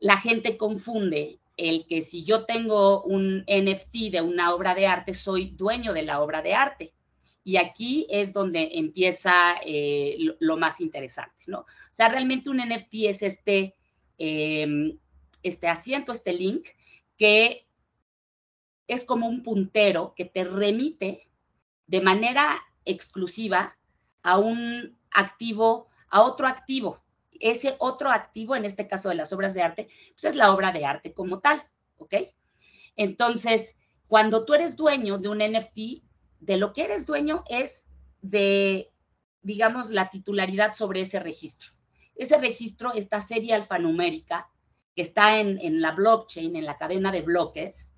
la 0.00 0.16
gente 0.18 0.56
confunde 0.56 1.38
el 1.56 1.86
que 1.86 2.00
si 2.00 2.24
yo 2.24 2.44
tengo 2.44 3.02
un 3.02 3.44
NFT 3.46 4.10
de 4.10 4.20
una 4.20 4.54
obra 4.54 4.74
de 4.74 4.86
arte, 4.86 5.14
soy 5.14 5.50
dueño 5.50 5.92
de 5.92 6.02
la 6.02 6.20
obra 6.20 6.42
de 6.42 6.54
arte. 6.54 6.94
Y 7.44 7.56
aquí 7.56 8.06
es 8.08 8.32
donde 8.32 8.70
empieza 8.74 9.32
eh, 9.64 10.16
lo, 10.38 10.56
más 10.56 10.80
interesante, 10.80 11.44
¿no? 11.46 11.60
O 11.60 11.66
sea, 11.90 12.08
realmente 12.08 12.50
un 12.50 12.58
NFT 12.58 12.94
es 13.08 13.22
este, 13.22 13.74
em, 14.16 14.96
este 15.42 15.66
asiento, 15.66 16.12
este 16.12 16.32
link, 16.32 16.68
que 17.16 17.66
es 18.86 19.04
como 19.04 19.26
un 19.26 19.42
puntero 19.42 20.14
que 20.14 20.24
te 20.24 20.44
remite 20.44 21.28
de 21.86 22.00
manera 22.00 22.60
exclusiva 22.84 23.76
a 24.22 24.38
un 24.38 24.96
activo, 25.10 25.88
a 26.08 26.22
otro 26.22 26.46
activo. 26.46 27.02
Ese 27.40 27.76
otro 27.78 28.10
activo, 28.10 28.56
en 28.56 28.64
este 28.64 28.86
caso 28.86 29.08
de 29.08 29.14
las 29.14 29.32
obras 29.32 29.54
de 29.54 29.62
arte, 29.62 29.88
pues 30.12 30.24
es 30.24 30.34
la 30.34 30.52
obra 30.52 30.72
de 30.72 30.84
arte 30.84 31.12
como 31.12 31.40
tal, 31.40 31.62
¿ok? 31.98 32.14
Entonces, 32.96 33.76
cuando 34.06 34.44
tú 34.44 34.54
eres 34.54 34.76
dueño 34.76 35.18
de 35.18 35.28
un 35.28 35.38
NFT, 35.38 36.02
de 36.40 36.56
lo 36.56 36.72
que 36.72 36.84
eres 36.84 37.06
dueño 37.06 37.44
es 37.48 37.88
de, 38.20 38.90
digamos, 39.42 39.90
la 39.90 40.10
titularidad 40.10 40.74
sobre 40.74 41.02
ese 41.02 41.20
registro. 41.20 41.70
Ese 42.14 42.36
registro, 42.38 42.92
esta 42.92 43.20
serie 43.20 43.54
alfanumérica 43.54 44.50
que 44.94 45.02
está 45.02 45.40
en, 45.40 45.80
la 45.80 45.92
blockchain, 45.92 46.54
en 46.56 46.64
la 46.66 46.76
cadena 46.76 47.10
de 47.10 47.22
bloques, 47.22 47.94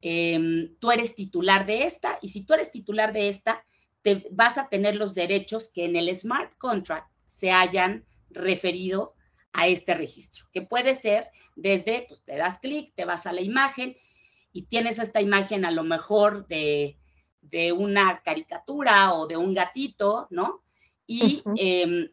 em, 0.00 0.74
tú 0.78 0.90
eres 0.90 1.14
titular 1.14 1.66
de 1.66 1.84
esta 1.84 2.18
y 2.20 2.30
si 2.30 2.42
tú 2.42 2.54
eres 2.54 2.72
titular 2.72 3.12
de 3.12 3.28
esta, 3.28 3.64
te 4.02 4.26
vas 4.32 4.58
a 4.58 4.68
tener 4.68 4.96
los 4.96 5.14
derechos 5.14 5.70
que 5.72 5.84
en 5.84 5.96
el 5.96 6.14
smart 6.16 6.56
contract 6.56 7.08
se 7.26 7.52
hayan 7.52 8.04
referido 8.30 9.14
a 9.52 9.66
este 9.66 9.94
registro, 9.94 10.46
que 10.52 10.62
puede 10.62 10.94
ser 10.94 11.28
desde, 11.56 12.06
pues 12.08 12.22
te 12.24 12.36
das 12.36 12.60
clic, 12.60 12.94
te 12.94 13.04
vas 13.04 13.26
a 13.26 13.32
la 13.32 13.40
imagen 13.40 13.96
y 14.52 14.62
tienes 14.62 14.98
esta 14.98 15.20
imagen 15.20 15.64
a 15.64 15.70
lo 15.70 15.82
mejor 15.82 16.46
de 16.46 17.00
de 17.40 17.72
una 17.72 18.22
caricatura 18.22 19.12
o 19.14 19.26
de 19.26 19.36
un 19.36 19.54
gatito, 19.54 20.26
¿no? 20.30 20.62
Y 21.06 21.42
em, 21.56 22.08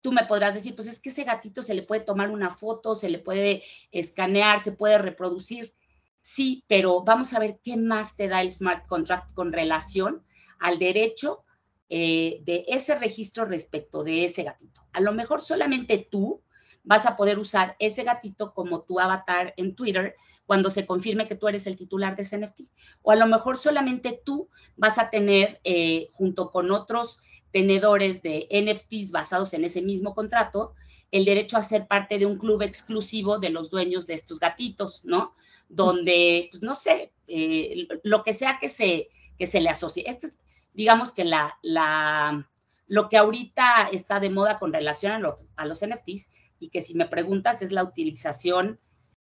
tú 0.00 0.12
me 0.12 0.24
podrás 0.24 0.54
decir, 0.54 0.74
pues 0.74 0.88
es 0.88 1.00
que 1.00 1.10
ese 1.10 1.24
gatito 1.24 1.62
se 1.62 1.74
le 1.74 1.82
puede 1.82 2.02
tomar 2.02 2.30
una 2.30 2.50
foto, 2.50 2.94
se 2.94 3.08
le 3.08 3.18
puede 3.18 3.62
escanear, 3.90 4.58
se 4.58 4.72
puede 4.72 4.98
reproducir. 4.98 5.74
Sí, 6.20 6.64
pero 6.66 7.02
vamos 7.02 7.32
a 7.32 7.38
ver 7.38 7.60
qué 7.62 7.76
más 7.76 8.16
te 8.16 8.28
da 8.28 8.42
el 8.42 8.50
smart 8.50 8.86
contract 8.86 9.32
con 9.32 9.52
relación 9.52 10.24
al 10.58 10.78
derecho 10.78 11.44
eh, 11.90 12.40
de 12.44 12.64
ese 12.68 12.94
registro 12.94 13.44
respecto 13.44 14.04
de 14.04 14.24
ese 14.24 14.44
gatito. 14.44 14.80
A 14.92 15.00
lo 15.00 15.12
mejor 15.12 15.42
solamente 15.42 15.98
tú 16.10 16.40
vas 16.84 17.04
a 17.04 17.16
poder 17.16 17.38
usar 17.38 17.76
ese 17.78 18.04
gatito 18.04 18.54
como 18.54 18.82
tu 18.82 19.00
avatar 19.00 19.54
en 19.56 19.74
Twitter 19.74 20.14
cuando 20.46 20.70
se 20.70 20.86
confirme 20.86 21.26
que 21.26 21.34
tú 21.34 21.48
eres 21.48 21.66
el 21.66 21.76
titular 21.76 22.14
de 22.14 22.22
ese 22.22 22.38
NFT. 22.38 22.60
O 23.02 23.10
a 23.10 23.16
lo 23.16 23.26
mejor 23.26 23.56
solamente 23.56 24.20
tú 24.24 24.48
vas 24.76 24.98
a 24.98 25.10
tener, 25.10 25.60
eh, 25.64 26.08
junto 26.12 26.50
con 26.50 26.70
otros 26.70 27.20
tenedores 27.50 28.22
de 28.22 28.46
NFTs 28.50 29.10
basados 29.10 29.52
en 29.54 29.64
ese 29.64 29.82
mismo 29.82 30.14
contrato, 30.14 30.74
el 31.10 31.24
derecho 31.24 31.56
a 31.56 31.62
ser 31.62 31.88
parte 31.88 32.18
de 32.18 32.26
un 32.26 32.38
club 32.38 32.62
exclusivo 32.62 33.38
de 33.38 33.50
los 33.50 33.68
dueños 33.68 34.06
de 34.06 34.14
estos 34.14 34.38
gatitos, 34.38 35.04
¿no? 35.04 35.34
Donde, 35.68 36.46
pues 36.52 36.62
no 36.62 36.76
sé, 36.76 37.12
eh, 37.26 37.88
lo 38.04 38.22
que 38.22 38.32
sea 38.32 38.58
que 38.60 38.68
se, 38.68 39.08
que 39.36 39.48
se 39.48 39.60
le 39.60 39.70
asocie. 39.70 40.04
Este 40.06 40.28
es, 40.28 40.38
digamos 40.80 41.12
que 41.12 41.26
la, 41.26 41.58
la, 41.60 42.48
lo 42.86 43.10
que 43.10 43.18
ahorita 43.18 43.90
está 43.92 44.18
de 44.18 44.30
moda 44.30 44.58
con 44.58 44.72
relación 44.72 45.12
a 45.12 45.18
los, 45.18 45.44
a 45.56 45.66
los 45.66 45.86
NFTs 45.86 46.30
y 46.58 46.70
que 46.70 46.80
si 46.80 46.94
me 46.94 47.04
preguntas 47.04 47.60
es 47.60 47.70
la 47.70 47.84
utilización 47.84 48.80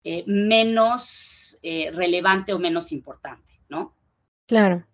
eh, 0.05 0.25
menos 0.27 1.59
eh, 1.63 1.91
relevante 1.93 2.55
o 2.55 2.59
menos 2.59 2.93
importante, 2.93 3.61
¿no? 3.69 3.95
Claro. 4.47 4.87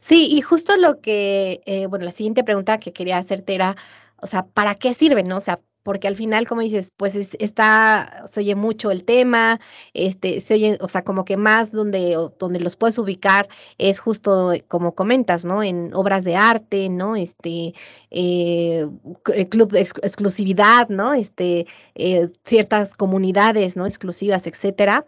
Sí, 0.00 0.28
y 0.30 0.40
justo 0.40 0.76
lo 0.76 1.02
que, 1.02 1.60
eh, 1.66 1.86
bueno, 1.88 2.06
la 2.06 2.10
siguiente 2.10 2.42
pregunta 2.42 2.80
que 2.80 2.94
quería 2.94 3.18
hacerte 3.18 3.54
era, 3.54 3.76
o 4.16 4.26
sea, 4.26 4.46
¿para 4.46 4.76
qué 4.76 4.94
sirven, 4.94 5.28
no? 5.28 5.36
O 5.36 5.40
sea, 5.40 5.60
porque 5.88 6.06
al 6.06 6.16
final, 6.16 6.46
como 6.46 6.60
dices, 6.60 6.92
pues 6.98 7.14
está, 7.14 8.22
se 8.30 8.40
oye 8.40 8.54
mucho 8.54 8.90
el 8.90 9.04
tema, 9.04 9.58
este, 9.94 10.42
se 10.42 10.52
oye, 10.52 10.76
o 10.82 10.88
sea, 10.88 11.02
como 11.02 11.24
que 11.24 11.38
más 11.38 11.72
donde, 11.72 12.14
donde 12.38 12.60
los 12.60 12.76
puedes 12.76 12.98
ubicar 12.98 13.48
es 13.78 13.98
justo 13.98 14.52
como 14.68 14.94
comentas, 14.94 15.46
¿no? 15.46 15.62
En 15.62 15.94
obras 15.94 16.24
de 16.24 16.36
arte, 16.36 16.90
¿no? 16.90 17.16
Este, 17.16 17.72
eh, 18.10 18.86
el 19.34 19.48
club 19.48 19.72
de 19.72 19.80
exclusividad, 19.80 20.90
¿no? 20.90 21.14
Este, 21.14 21.66
eh, 21.94 22.28
ciertas 22.44 22.92
comunidades, 22.92 23.74
¿no? 23.74 23.86
Exclusivas, 23.86 24.46
etcétera. 24.46 25.06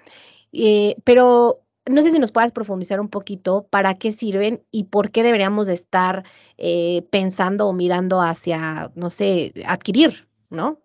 Eh, 0.54 0.96
pero 1.04 1.60
no 1.84 2.00
sé 2.00 2.10
si 2.10 2.18
nos 2.18 2.32
puedas 2.32 2.52
profundizar 2.52 3.00
un 3.00 3.10
poquito 3.10 3.66
para 3.68 3.98
qué 3.98 4.12
sirven 4.12 4.62
y 4.70 4.84
por 4.84 5.10
qué 5.10 5.22
deberíamos 5.22 5.66
de 5.66 5.74
estar 5.74 6.24
pensando 7.10 7.68
o 7.68 7.74
mirando 7.74 8.22
hacia, 8.22 8.90
no 8.94 9.10
sé, 9.10 9.52
adquirir 9.66 10.29
¿no? 10.50 10.82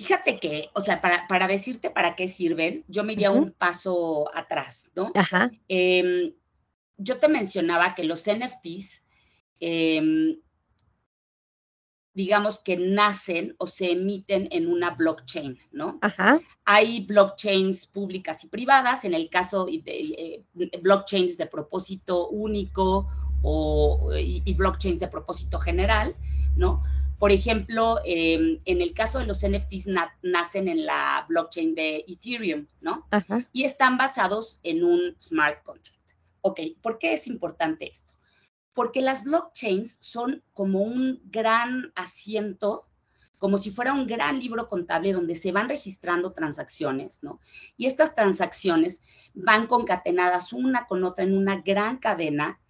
Fíjate 0.00 0.38
que, 0.38 0.70
o 0.74 0.80
sea, 0.80 1.00
para, 1.00 1.46
decirte 1.46 1.90
para 1.90 2.16
qué 2.16 2.26
sirven, 2.26 2.84
yo 2.88 3.04
me 3.04 3.12
iría 3.12 3.30
un 3.30 3.52
paso 3.52 4.34
atrás, 4.34 4.90
¿no? 4.94 5.12
Ajá. 5.14 5.50
Em, 5.68 6.32
yo 6.96 7.18
te 7.18 7.28
mencionaba 7.28 7.94
que 7.94 8.04
los 8.04 8.26
NFTs, 8.26 9.04
em, 9.60 10.38
digamos 12.14 12.60
que 12.60 12.78
nacen 12.78 13.54
o 13.58 13.66
se 13.66 13.92
emiten 13.92 14.48
en 14.50 14.68
una 14.68 14.90
blockchain, 14.90 15.58
¿no? 15.70 15.98
Ajá. 16.00 16.40
Hay 16.64 17.04
blockchains 17.04 17.86
públicas 17.86 18.42
y 18.44 18.48
privadas, 18.48 19.04
en 19.04 19.12
el 19.12 19.28
caso 19.28 19.66
de 19.66 19.82
eh, 19.84 20.44
blockchains 20.80 21.36
de 21.36 21.44
propósito 21.44 22.28
único 22.30 23.06
o, 23.42 24.12
y 24.16 24.54
blockchains 24.54 24.98
de 24.98 25.08
propósito 25.08 25.58
general, 25.58 26.16
¿no? 26.56 26.82
Por 27.20 27.32
ejemplo, 27.32 27.98
em, 28.06 28.58
en 28.64 28.80
el 28.80 28.94
caso 28.94 29.18
de 29.18 29.26
los 29.26 29.44
NFTs 29.44 29.88
nacen 30.22 30.68
en 30.68 30.86
la 30.86 31.26
blockchain 31.28 31.74
de 31.74 32.02
Ethereum, 32.08 32.66
¿no? 32.80 33.06
Y 33.52 33.64
están 33.64 33.98
basados 33.98 34.58
en 34.62 34.82
un 34.82 35.16
smart 35.20 35.62
contract. 35.62 36.00
Ok, 36.40 36.60
¿por 36.80 36.98
qué 36.98 37.12
es 37.12 37.26
importante 37.26 37.90
esto? 37.90 38.14
Porque 38.72 39.02
las 39.02 39.24
blockchains 39.24 39.98
son 40.00 40.42
como 40.54 40.80
un 40.80 41.20
gran 41.24 41.92
asiento, 41.94 42.84
como 43.36 43.58
si 43.58 43.70
fuera 43.70 43.92
un 43.92 44.06
gran 44.06 44.40
libro 44.40 44.66
contable 44.66 45.12
donde 45.12 45.34
se 45.34 45.52
van 45.52 45.68
registrando 45.68 46.32
transacciones, 46.32 47.22
¿no? 47.22 47.38
Y 47.76 47.84
estas 47.84 48.14
transacciones 48.14 49.02
van 49.34 49.66
concatenadas 49.66 50.54
una 50.54 50.86
con 50.86 51.04
otra 51.04 51.24
en 51.24 51.36
una 51.36 51.60
gran 51.60 51.98
cadena, 51.98 52.62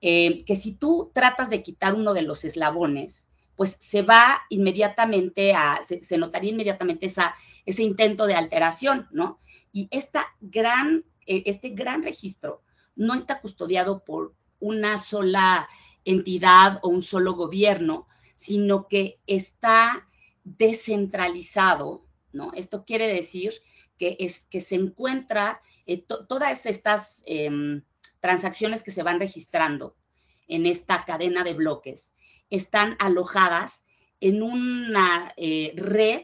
eh, 0.00 0.46
que 0.46 0.56
si 0.56 0.72
tú 0.76 1.10
tratas 1.12 1.50
de 1.50 1.62
quitar 1.62 1.92
uno 1.94 2.14
de 2.14 2.22
los 2.22 2.44
eslabones, 2.44 3.28
pues 3.58 3.76
se 3.80 4.02
va 4.02 4.42
inmediatamente 4.50 5.52
a, 5.52 5.80
se, 5.82 6.16
notaría 6.16 6.52
inmediatamente 6.52 7.06
esa, 7.06 7.34
ese 7.66 7.82
intento 7.82 8.28
de 8.28 8.34
alteración, 8.34 9.08
¿no? 9.10 9.40
Y 9.72 9.88
esta 9.90 10.28
gran, 10.40 11.04
e, 11.26 11.42
este 11.46 11.70
gran 11.70 12.04
registro 12.04 12.62
no 12.94 13.14
está 13.14 13.40
custodiado 13.40 14.04
por 14.04 14.32
una 14.60 14.96
sola 14.96 15.68
entidad 16.04 16.78
o 16.82 16.88
un 16.88 17.02
solo 17.02 17.34
gobierno, 17.34 18.06
sino 18.36 18.86
que 18.86 19.16
está 19.26 20.08
descentralizado, 20.44 22.06
¿no? 22.32 22.52
Esto 22.54 22.84
quiere 22.84 23.08
decir 23.08 23.54
que, 23.98 24.16
es, 24.20 24.44
que 24.44 24.60
se 24.60 24.76
encuentra 24.76 25.62
eh, 25.84 25.98
todas 26.28 26.64
estas 26.64 27.24
em, 27.26 27.82
transacciones 28.20 28.84
que 28.84 28.92
se 28.92 29.02
van 29.02 29.18
registrando 29.18 29.96
en 30.46 30.64
esta 30.64 31.04
cadena 31.04 31.42
de 31.42 31.54
bloques 31.54 32.14
están 32.50 32.96
alojadas 32.98 33.84
en 34.20 34.42
una 34.42 35.32
eh, 35.36 35.72
red 35.76 36.22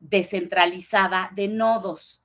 descentralizada 0.00 1.30
de 1.34 1.48
nodos. 1.48 2.24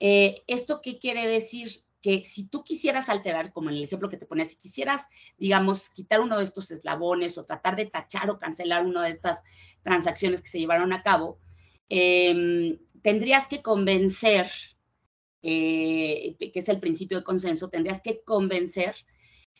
Eh, 0.00 0.42
¿Esto 0.46 0.80
qué 0.80 0.98
quiere 0.98 1.26
decir? 1.26 1.82
Que 2.00 2.22
si 2.22 2.46
tú 2.46 2.62
quisieras 2.62 3.08
alterar, 3.08 3.52
como 3.52 3.70
en 3.70 3.76
el 3.76 3.84
ejemplo 3.84 4.08
que 4.08 4.16
te 4.16 4.26
ponía, 4.26 4.44
si 4.44 4.56
quisieras, 4.56 5.08
digamos, 5.36 5.90
quitar 5.90 6.20
uno 6.20 6.38
de 6.38 6.44
estos 6.44 6.70
eslabones 6.70 7.36
o 7.36 7.44
tratar 7.44 7.74
de 7.74 7.86
tachar 7.86 8.30
o 8.30 8.38
cancelar 8.38 8.86
una 8.86 9.02
de 9.02 9.10
estas 9.10 9.42
transacciones 9.82 10.40
que 10.40 10.48
se 10.48 10.60
llevaron 10.60 10.92
a 10.92 11.02
cabo, 11.02 11.40
em, 11.88 12.78
tendrías 13.02 13.48
que 13.48 13.62
convencer, 13.62 14.50
eh, 15.42 16.36
que 16.38 16.58
es 16.60 16.68
el 16.68 16.78
principio 16.78 17.18
de 17.18 17.24
consenso, 17.24 17.68
tendrías 17.68 18.00
que 18.00 18.22
convencer 18.22 18.94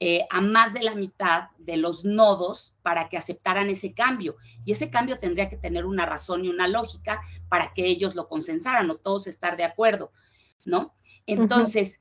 eh, 0.01 0.27
a 0.31 0.41
más 0.41 0.75
de 0.75 0.83
la 0.83 0.95
mitad 0.95 1.49
de 1.59 1.77
los 1.77 2.05
nodos 2.05 2.77
para 2.83 3.09
que 3.09 3.17
aceptaran 3.17 3.69
ese 3.69 3.95
cambio. 3.95 4.37
Y 4.65 4.73
ese 4.73 4.91
cambio 4.91 5.19
tendría 5.19 5.49
que 5.49 5.57
tener 5.57 5.87
una 5.87 6.07
razón 6.07 6.45
y 6.45 6.49
una 6.49 6.69
lógica 6.69 7.21
para 7.49 7.75
que 7.75 7.87
ellos 7.87 8.15
lo 8.15 8.29
consensaran 8.29 8.89
o 8.91 8.97
todos 8.97 9.27
estar 9.27 9.57
de 9.57 9.65
acuerdo, 9.65 10.13
¿no? 10.65 10.95
Entonces, 11.27 12.01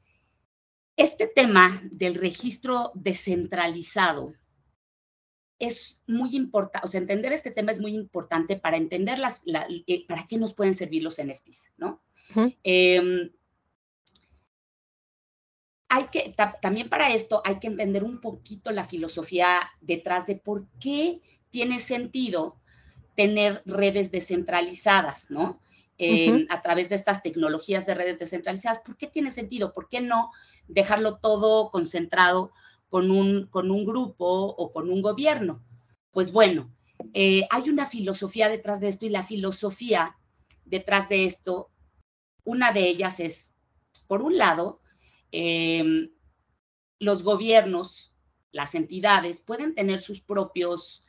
este 0.95 1.27
tema 1.27 1.81
del 1.91 2.15
registro 2.15 2.91
descentralizado 2.93 4.33
es 5.59 6.03
muy 6.05 6.35
importante, 6.35 6.85
o 6.85 6.89
sea, 6.89 7.01
entender 7.01 7.33
este 7.33 7.51
tema 7.51 7.71
es 7.71 7.79
muy 7.79 7.95
importante 7.95 8.57
para 8.57 8.77
entender 8.77 9.17
las, 9.17 9.41
eh, 9.87 10.05
para 10.07 10.27
qué 10.27 10.37
nos 10.37 10.53
pueden 10.53 10.75
servir 10.75 11.01
los 11.01 11.17
NFTs, 11.17 11.71
¿no? 11.77 12.03
Hay 15.89 16.05
que, 16.07 16.35
también 16.61 16.89
para 16.89 17.11
esto 17.11 17.41
hay 17.45 17.59
que 17.59 17.67
entender 17.67 18.03
un 18.03 18.19
poquito 18.19 18.71
la 18.71 18.83
filosofía 18.83 19.59
detrás 19.81 20.27
de 20.27 20.35
por 20.35 20.67
qué 20.79 21.21
tiene 21.49 21.79
sentido 21.79 22.57
tener 23.15 23.63
redes 23.65 24.11
descentralizadas, 24.11 25.31
¿no? 25.31 25.59
Em, 25.99 26.45
a 26.49 26.61
través 26.61 26.89
de 26.89 26.95
estas 26.95 27.23
tecnologías 27.23 27.87
de 27.87 27.95
redes 27.95 28.19
descentralizadas. 28.19 28.81
¿Por 28.81 28.97
qué 28.97 29.07
tiene 29.07 29.31
sentido? 29.31 29.73
¿Por 29.73 29.89
qué 29.89 29.99
no 29.99 30.29
dejarlo 30.67 31.17
todo 31.17 31.71
concentrado 31.71 32.51
con 32.87 33.09
un, 33.09 33.47
con 33.47 33.71
un 33.71 33.83
grupo 33.83 34.25
o 34.25 34.71
con 34.71 34.91
un 34.91 35.01
gobierno? 35.01 35.63
Pues 36.11 36.31
bueno, 36.31 36.71
eh, 37.13 37.47
hay 37.49 37.69
una 37.69 37.87
filosofía 37.87 38.47
detrás 38.47 38.79
de 38.79 38.89
esto 38.89 39.07
y 39.07 39.09
la 39.09 39.23
filosofía 39.23 40.15
detrás 40.65 41.09
de 41.09 41.25
esto, 41.25 41.71
una 42.43 42.71
de 42.71 42.87
ellas 42.87 43.19
es, 43.19 43.55
por 44.05 44.21
un 44.21 44.37
lado, 44.37 44.81
Em, 45.39 46.09
los 46.97 47.21
gobiernos, 47.21 48.11
las 48.51 48.73
entidades 48.73 49.39
pueden 49.39 49.75
tener 49.75 49.99
sus 49.99 50.19
propios, 50.19 51.03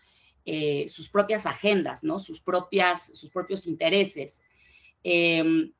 eh, 0.44 0.86
sus 0.86 1.08
propias 1.08 1.46
agendas, 1.46 2.04
¿no? 2.04 2.18
Sus, 2.18 2.42
propias, 2.42 3.16
sus 3.16 3.30
propios 3.30 3.66
intereses, 3.66 4.42
em, 5.02 5.72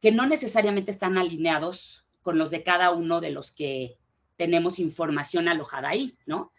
que 0.00 0.12
no 0.12 0.24
necesariamente 0.26 0.92
están 0.92 1.18
alineados 1.18 2.06
con 2.22 2.38
los 2.38 2.50
de 2.50 2.62
cada 2.62 2.92
uno 2.92 3.20
de 3.20 3.30
los 3.30 3.50
que 3.50 3.98
tenemos 4.36 4.78
información 4.78 5.48
alojada 5.48 5.88
ahí, 5.88 6.16
¿no? 6.26 6.52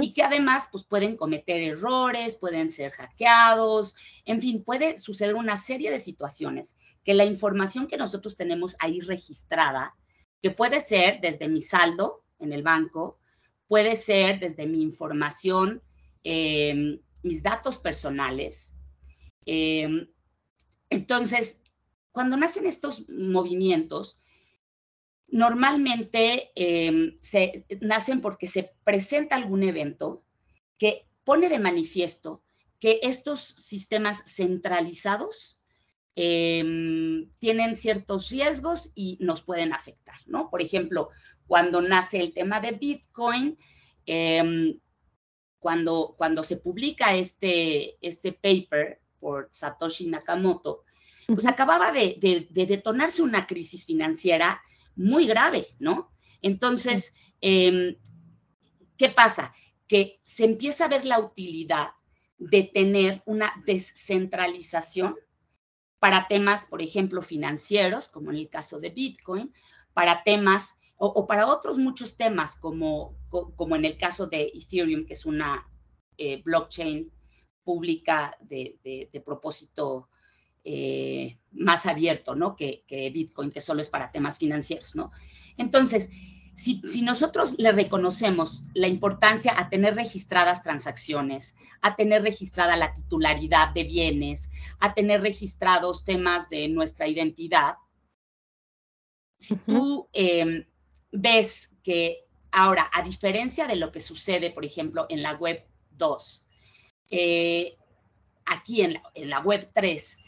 Y 0.00 0.14
que 0.14 0.22
además, 0.22 0.70
pues 0.72 0.84
pueden 0.84 1.18
cometer 1.18 1.60
errores, 1.60 2.36
pueden 2.36 2.70
ser 2.70 2.92
hackeados, 2.92 3.94
en 4.24 4.40
fin, 4.40 4.64
puede 4.64 4.96
suceder 4.96 5.34
una 5.34 5.58
serie 5.58 5.90
de 5.90 6.00
situaciones 6.00 6.78
que 7.04 7.12
la 7.12 7.26
información 7.26 7.88
que 7.88 7.98
nosotros 7.98 8.38
tenemos 8.38 8.74
ahí 8.80 9.00
registrada 9.00 9.94
que 10.40 10.50
puede 10.50 10.80
ser 10.80 11.20
desde 11.20 11.48
mi 11.48 11.60
saldo 11.60 12.24
en 12.38 12.52
el 12.52 12.62
banco, 12.62 13.18
puede 13.66 13.96
ser 13.96 14.40
desde 14.40 14.66
mi 14.66 14.82
información, 14.82 15.82
em, 16.24 17.00
mis 17.22 17.42
datos 17.42 17.78
personales. 17.78 18.76
Em, 19.44 20.08
entonces, 20.90 21.62
cuando 22.12 22.36
nacen 22.36 22.66
estos 22.66 23.08
movimientos, 23.08 24.20
normalmente 25.28 26.50
em, 26.54 27.18
se 27.20 27.66
nacen 27.80 28.20
porque 28.20 28.46
se 28.46 28.72
presenta 28.84 29.36
algún 29.36 29.62
evento 29.62 30.24
que 30.78 31.06
pone 31.24 31.48
de 31.48 31.58
manifiesto 31.58 32.42
que 32.80 33.00
estos 33.02 33.40
sistemas 33.40 34.22
centralizados 34.26 35.57
Em, 36.20 37.30
tienen 37.38 37.76
ciertos 37.76 38.30
riesgos 38.30 38.90
y 38.96 39.18
nos 39.20 39.42
pueden 39.42 39.72
afectar, 39.72 40.16
¿no? 40.26 40.50
Por 40.50 40.60
ejemplo, 40.60 41.10
cuando 41.46 41.80
nace 41.80 42.18
el 42.18 42.34
tema 42.34 42.58
de 42.58 42.72
Bitcoin, 42.72 43.56
em, 44.04 44.80
cuando, 45.60 46.16
cuando 46.18 46.42
se 46.42 46.56
publica 46.56 47.14
este, 47.14 48.04
este 48.04 48.32
paper 48.32 49.00
por 49.20 49.48
Satoshi 49.52 50.08
Nakamoto, 50.08 50.82
pues 51.28 51.46
acababa 51.46 51.92
de, 51.92 52.48
detonarse 52.50 53.22
una 53.22 53.46
crisis 53.46 53.84
financiera 53.84 54.60
muy 54.96 55.24
grave, 55.24 55.68
¿no? 55.78 56.10
Entonces, 56.42 57.14
em, 57.40 57.94
¿qué 58.96 59.08
pasa? 59.10 59.52
Que 59.86 60.20
se 60.24 60.46
empieza 60.46 60.86
a 60.86 60.88
ver 60.88 61.04
la 61.04 61.20
utilidad 61.20 61.90
de 62.38 62.64
tener 62.64 63.22
una 63.24 63.52
descentralización 63.64 65.14
para 65.98 66.28
temas, 66.28 66.66
por 66.66 66.82
ejemplo, 66.82 67.22
financieros, 67.22 68.08
como 68.08 68.30
en 68.30 68.36
el 68.36 68.48
caso 68.48 68.80
de 68.80 68.90
Bitcoin, 68.90 69.52
para 69.92 70.22
temas 70.22 70.78
o, 71.00 71.26
para 71.26 71.46
otros 71.46 71.78
muchos 71.78 72.16
temas, 72.16 72.56
como, 72.56 73.16
como 73.28 73.76
en 73.76 73.84
el 73.84 73.96
caso 73.96 74.26
de 74.26 74.50
Ethereum, 74.52 75.06
que 75.06 75.12
es 75.12 75.26
una 75.26 75.68
eh, 76.16 76.42
blockchain 76.42 77.12
pública 77.62 78.36
de, 78.40 79.22
propósito 79.24 80.08
eh, 80.64 81.38
más 81.52 81.86
abierto, 81.86 82.34
¿no? 82.34 82.56
Que, 82.56 82.82
que, 82.86 83.10
Bitcoin, 83.10 83.52
que 83.52 83.60
solo 83.60 83.80
es 83.80 83.90
para 83.90 84.10
temas 84.10 84.38
financieros, 84.38 84.96
¿no? 84.96 85.12
Entonces, 85.56 86.10
si, 86.58 87.02
nosotros 87.02 87.54
le 87.56 87.70
reconocemos 87.70 88.64
la 88.74 88.88
importancia 88.88 89.54
a 89.56 89.70
tener 89.70 89.94
registradas 89.94 90.64
transacciones, 90.64 91.54
a 91.82 91.94
tener 91.94 92.22
registrada 92.22 92.76
la 92.76 92.92
titularidad 92.92 93.72
de 93.72 93.84
bienes, 93.84 94.50
a 94.80 94.92
tener 94.92 95.20
registrados 95.20 96.04
temas 96.04 96.50
de 96.50 96.68
nuestra 96.68 97.06
identidad, 97.06 97.76
si 99.38 99.54
tú 99.54 100.08
em, 100.12 100.66
ves 101.12 101.76
que 101.84 102.24
ahora, 102.50 102.90
a 102.92 103.02
diferencia 103.02 103.68
de 103.68 103.76
lo 103.76 103.92
que 103.92 104.00
sucede, 104.00 104.50
por 104.50 104.64
ejemplo, 104.64 105.06
en 105.10 105.22
la 105.22 105.34
web 105.34 105.64
2, 105.92 106.44
eh, 107.10 107.76
aquí 108.46 108.82
en 108.82 109.00
en 109.14 109.30
la 109.30 109.38
web 109.38 109.70
3, 109.72 110.18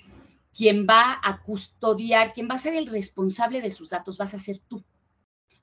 quien 0.54 0.86
va 0.88 1.18
a 1.24 1.42
custodiar, 1.42 2.32
quien 2.32 2.48
va 2.48 2.54
a 2.54 2.58
ser 2.58 2.76
el 2.76 2.86
responsable 2.86 3.60
de 3.60 3.72
sus 3.72 3.90
datos, 3.90 4.16
vas 4.16 4.32
a 4.34 4.38
ser 4.38 4.58
tú 4.60 4.84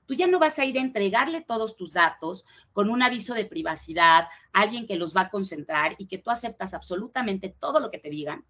tú 0.08 0.14
ya 0.14 0.26
no 0.26 0.38
vas 0.38 0.58
a 0.58 0.64
ir 0.64 0.78
a 0.78 0.80
entregarle 0.80 1.42
todos 1.42 1.76
tus 1.76 1.92
datos 1.92 2.46
con 2.72 2.88
un 2.88 3.02
aviso 3.02 3.34
de 3.34 3.44
privacidad, 3.44 4.26
alguien 4.54 4.86
que 4.86 4.96
los 4.96 5.14
va 5.14 5.22
a 5.22 5.30
concentrar 5.30 5.94
y 5.98 6.06
que 6.06 6.16
tú 6.16 6.30
aceptas 6.30 6.72
absolutamente 6.72 7.50
todo 7.50 7.78
lo 7.78 7.90
que 7.90 7.98
te 7.98 8.08
digan 8.08 8.42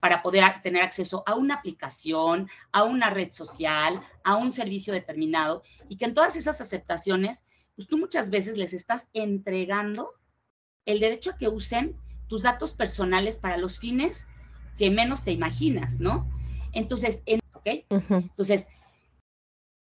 para 0.00 0.22
poder 0.24 0.42
tener 0.60 0.82
acceso 0.82 1.22
a 1.24 1.36
una 1.36 1.54
aplicación, 1.54 2.48
a 2.72 2.82
una 2.82 3.10
red 3.10 3.30
social, 3.30 4.00
a 4.24 4.34
un 4.34 4.50
servicio 4.50 4.92
determinado 4.92 5.62
y 5.88 5.96
que 5.96 6.04
en 6.04 6.14
todas 6.14 6.34
esas 6.34 6.60
aceptaciones, 6.60 7.44
pues 7.76 7.86
tú 7.86 7.96
muchas 7.96 8.30
veces 8.30 8.56
les 8.56 8.72
estás 8.72 9.08
entregando 9.12 10.10
el 10.84 10.98
derecho 10.98 11.30
a 11.30 11.36
que 11.36 11.48
usen 11.48 11.96
tus 12.26 12.42
datos 12.42 12.72
personales 12.72 13.36
para 13.36 13.56
los 13.56 13.78
fines 13.78 14.26
que 14.76 14.90
menos 14.90 15.22
te 15.22 15.30
imaginas, 15.30 16.00
¿no? 16.00 16.28
Entonces, 16.72 17.22
¿ok? 17.54 17.68
Entonces, 18.10 18.66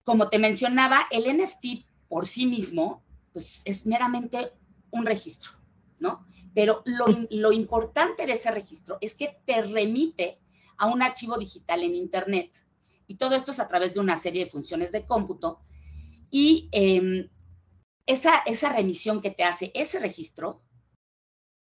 como 0.03 0.29
te 0.29 0.39
mencionaba, 0.39 1.07
el 1.11 1.25
NFT 1.37 1.85
por 2.07 2.27
sí 2.27 2.45
mismo, 2.45 3.03
pues 3.31 3.61
es 3.65 3.85
meramente 3.85 4.51
un 4.91 5.05
registro, 5.05 5.51
¿no? 5.99 6.25
Pero 6.53 6.83
lo, 6.85 7.51
importante 7.51 8.25
de 8.25 8.33
ese 8.33 8.51
registro 8.51 8.97
es 9.01 9.15
que 9.15 9.39
te 9.45 9.61
remite 9.63 10.39
a 10.77 10.85
un 10.87 11.01
archivo 11.01 11.37
digital 11.37 11.81
en 11.81 11.95
Internet. 11.95 12.51
Y 13.07 13.15
todo 13.15 13.35
esto 13.35 13.51
es 13.51 13.59
a 13.59 13.67
través 13.67 13.93
de 13.93 13.99
una 13.99 14.17
serie 14.17 14.45
de 14.45 14.51
funciones 14.51 14.91
de 14.91 15.05
cómputo. 15.05 15.61
Y 16.29 16.69
em, 16.71 17.29
esa, 18.05 18.43
esa 18.45 18.69
remisión 18.69 19.19
que 19.19 19.31
te 19.31 19.43
hace 19.43 19.71
ese 19.73 19.99
registro 19.99 20.61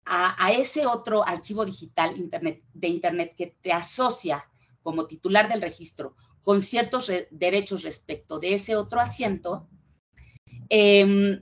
a, 0.05 0.43
a, 0.43 0.51
ese 0.51 0.87
otro 0.87 1.25
archivo 1.25 1.65
digital 1.65 2.17
internet, 2.17 2.63
de 2.73 2.87
Internet 2.87 3.35
que 3.37 3.55
te 3.61 3.71
asocia 3.71 4.49
como 4.81 5.05
titular 5.05 5.47
del 5.47 5.61
registro 5.61 6.15
con 6.43 6.61
ciertos 6.61 7.11
derechos 7.31 7.83
respecto 7.83 8.39
de 8.39 8.53
ese 8.53 8.75
otro 8.75 8.99
asiento. 8.99 9.67
Em, 10.69 11.41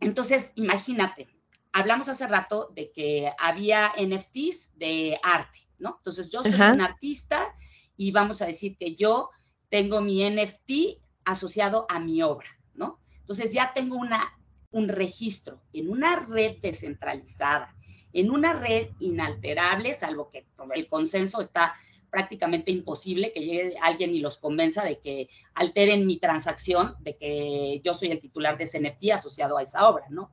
entonces, 0.00 0.52
imagínate, 0.54 1.28
hablamos 1.72 2.08
hace 2.08 2.26
rato 2.26 2.70
de 2.74 2.90
que 2.92 3.32
había 3.38 3.92
NFTs 3.96 4.76
de 4.76 5.18
arte, 5.22 5.68
¿no? 5.78 5.96
Entonces, 5.98 6.30
yo 6.30 6.42
soy 6.42 6.54
un 6.54 6.80
artista 6.80 7.54
y 7.96 8.12
vamos 8.12 8.40
a 8.42 8.46
decir 8.46 8.76
que 8.76 8.94
yo 8.94 9.30
tengo 9.68 10.00
mi 10.00 10.28
NFT 10.28 11.00
asociado 11.24 11.86
a 11.88 12.00
mi 12.00 12.22
obra, 12.22 12.48
¿no? 12.74 13.00
Entonces, 13.20 13.52
ya 13.52 13.72
tengo 13.74 13.96
una 13.96 14.36
un 14.72 14.88
registro 14.88 15.60
en 15.72 15.90
una 15.90 16.16
red 16.16 16.58
descentralizada, 16.60 17.74
en 18.12 18.30
una 18.30 18.52
red 18.52 18.88
inalterable, 19.00 19.94
salvo 19.94 20.28
que 20.28 20.46
el 20.74 20.88
consenso 20.88 21.40
está 21.40 21.74
prácticamente 22.10 22.70
imposible 22.70 23.32
que 23.32 23.40
llegue 23.40 23.74
alguien 23.82 24.14
y 24.14 24.20
los 24.20 24.38
convenza 24.38 24.84
de 24.84 25.00
que 25.00 25.28
alteren 25.54 26.06
mi 26.06 26.18
transacción, 26.18 26.96
de 27.00 27.16
que 27.16 27.80
yo 27.84 27.94
soy 27.94 28.10
el 28.10 28.20
titular 28.20 28.58
de 28.58 28.64
ese 28.64 28.80
NFT 28.80 29.12
asociado 29.12 29.56
a 29.56 29.62
esa 29.62 29.88
obra, 29.88 30.06
¿no? 30.10 30.32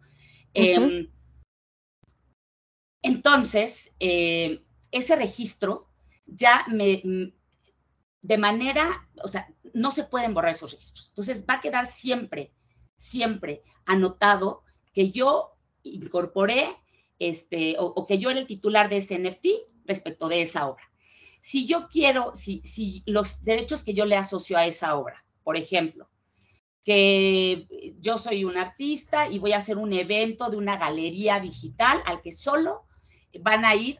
Em, 0.53 1.11
entonces, 3.01 3.95
eh, 3.99 4.63
ese 4.91 5.15
registro 5.15 5.89
ya 6.25 6.65
me, 6.69 7.01
de 8.21 8.37
manera, 8.37 9.07
o 9.23 9.27
sea, 9.27 9.47
no 9.73 9.91
se 9.91 10.03
pueden 10.03 10.33
borrar 10.33 10.51
esos 10.51 10.73
registros. 10.73 11.09
Entonces, 11.09 11.45
va 11.49 11.55
a 11.55 11.61
quedar 11.61 11.85
siempre, 11.85 12.53
siempre 12.97 13.63
anotado 13.85 14.63
que 14.93 15.11
yo 15.11 15.53
incorporé, 15.83 16.67
este, 17.19 17.75
o, 17.79 18.05
que 18.05 18.19
yo 18.19 18.29
era 18.29 18.39
el 18.39 18.47
titular 18.47 18.89
de 18.89 18.97
ese 18.97 19.17
NFT 19.17 19.47
respecto 19.85 20.27
de 20.27 20.41
esa 20.41 20.67
obra. 20.67 20.83
Si 21.39 21.65
yo 21.65 21.87
quiero, 21.89 22.33
si, 22.35 22.61
si 22.65 23.03
los 23.05 23.43
derechos 23.43 23.83
que 23.83 23.93
yo 23.93 24.05
le 24.05 24.15
asocio 24.15 24.57
a 24.57 24.65
esa 24.65 24.95
obra, 24.95 25.25
por 25.43 25.57
ejemplo, 25.57 26.09
que 26.83 27.67
yo 27.99 28.17
soy 28.17 28.45
un 28.45 28.57
artista 28.57 29.29
y 29.29 29.39
voy 29.39 29.51
a 29.51 29.57
hacer 29.57 29.77
un 29.77 29.91
evento 29.91 30.49
de 30.49 30.55
una 30.55 30.77
galería 30.77 31.39
digital 31.39 32.01
al 32.05 32.21
que 32.21 32.31
solo 32.31 32.85
van 33.41 33.65
a 33.65 33.75
ir 33.75 33.99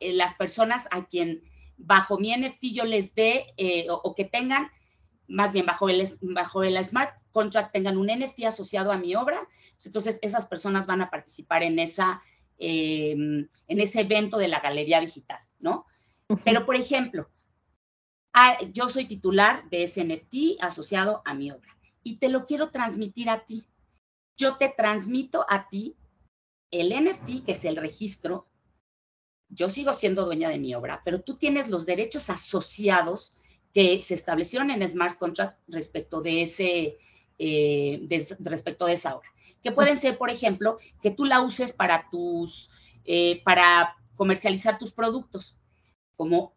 eh, 0.00 0.12
las 0.12 0.34
personas 0.34 0.86
a 0.90 1.06
quien 1.06 1.42
bajo 1.78 2.18
mi 2.18 2.34
NFT 2.34 2.64
yo 2.72 2.84
les 2.84 3.14
dé 3.14 3.46
eh, 3.56 3.86
o, 3.88 4.14
que 4.14 4.24
tengan, 4.24 4.68
más 5.28 5.52
bien 5.52 5.66
bajo 5.66 5.88
el, 5.88 6.06
bajo 6.20 6.62
el 6.62 6.82
smart 6.84 7.14
contract 7.32 7.72
tengan 7.72 7.96
un 7.96 8.06
NFT 8.06 8.44
asociado 8.44 8.92
a 8.92 8.98
mi 8.98 9.14
obra, 9.14 9.38
entonces 9.84 10.18
esas 10.22 10.46
personas 10.46 10.86
van 10.86 11.02
a 11.02 11.10
participar 11.10 11.62
en, 11.62 11.78
esa, 11.78 12.22
em, 12.58 13.48
en 13.68 13.80
ese 13.80 14.00
evento 14.00 14.38
de 14.38 14.48
la 14.48 14.60
galería 14.60 15.00
digital, 15.00 15.40
¿no? 15.58 15.86
Pero, 16.44 16.66
por 16.66 16.76
ejemplo, 16.76 17.30
yo 18.72 18.88
soy 18.88 19.06
titular 19.06 19.68
de 19.70 19.84
ese 19.84 20.04
NFT 20.04 20.62
asociado 20.62 21.22
a 21.24 21.34
mi 21.34 21.50
obra 21.50 21.76
y 22.02 22.16
te 22.16 22.28
lo 22.28 22.46
quiero 22.46 22.70
transmitir 22.70 23.30
a 23.30 23.44
ti. 23.44 23.66
Yo 24.36 24.56
te 24.56 24.68
transmito 24.68 25.46
a 25.48 25.68
ti 25.68 25.96
el 26.70 26.90
NFT, 26.90 27.44
que 27.44 27.52
es 27.52 27.64
el 27.64 27.76
registro 27.76 28.46
yo 29.48 29.70
sigo 29.70 29.92
siendo 29.92 30.24
dueña 30.24 30.48
de 30.48 30.58
mi 30.58 30.74
obra, 30.74 31.02
pero 31.04 31.20
tú 31.20 31.34
tienes 31.34 31.68
los 31.68 31.86
derechos 31.86 32.30
asociados 32.30 33.34
que 33.72 34.00
se 34.02 34.14
establecieron 34.14 34.70
en 34.70 34.88
Smart 34.88 35.18
Contract 35.18 35.58
respecto 35.68 36.20
de 36.20 36.42
ese, 36.42 36.98
eh, 37.38 38.06
respecto 38.40 38.86
de 38.86 38.94
esa 38.94 39.16
obra. 39.16 39.28
Que 39.62 39.72
pueden 39.72 39.98
ser, 39.98 40.18
por 40.18 40.30
ejemplo, 40.30 40.78
que 41.02 41.10
tú 41.10 41.24
la 41.24 41.42
uses 41.42 41.72
para 41.72 42.08
tus, 42.10 42.70
eh, 43.04 43.42
para 43.44 43.96
comercializar 44.14 44.78
tus 44.78 44.92
productos. 44.92 45.58
Como 46.16 46.54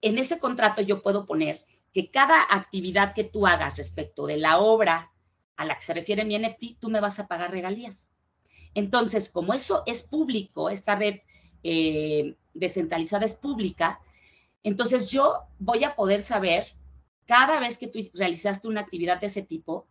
en 0.00 0.18
ese 0.18 0.38
contrato 0.38 0.82
yo 0.82 1.02
puedo 1.02 1.26
poner 1.26 1.64
que 1.92 2.10
cada 2.10 2.42
actividad 2.42 3.14
que 3.14 3.24
tú 3.24 3.46
hagas 3.46 3.76
respecto 3.76 4.26
de 4.26 4.36
la 4.36 4.58
obra 4.58 5.12
a 5.56 5.64
la 5.64 5.74
que 5.74 5.82
se 5.82 5.94
refiere 5.94 6.24
mi 6.24 6.38
NFT, 6.38 6.78
tú 6.78 6.90
me 6.90 7.00
vas 7.00 7.18
a 7.18 7.26
pagar 7.26 7.50
regalías. 7.50 8.10
Entonces, 8.74 9.30
como 9.30 9.54
eso 9.54 9.82
es 9.86 10.02
público, 10.02 10.68
esta 10.68 10.94
red 10.94 11.20
eh, 11.62 12.36
descentralizada 12.52 13.24
es 13.24 13.34
pública, 13.34 14.00
entonces 14.62 15.10
yo 15.10 15.44
voy 15.58 15.84
a 15.84 15.96
poder 15.96 16.20
saber 16.20 16.76
cada 17.24 17.58
vez 17.58 17.78
que 17.78 17.88
tú 17.88 17.98
realizaste 18.14 18.68
una 18.68 18.82
actividad 18.82 19.20
de 19.20 19.28
ese 19.28 19.42
tipo, 19.42 19.88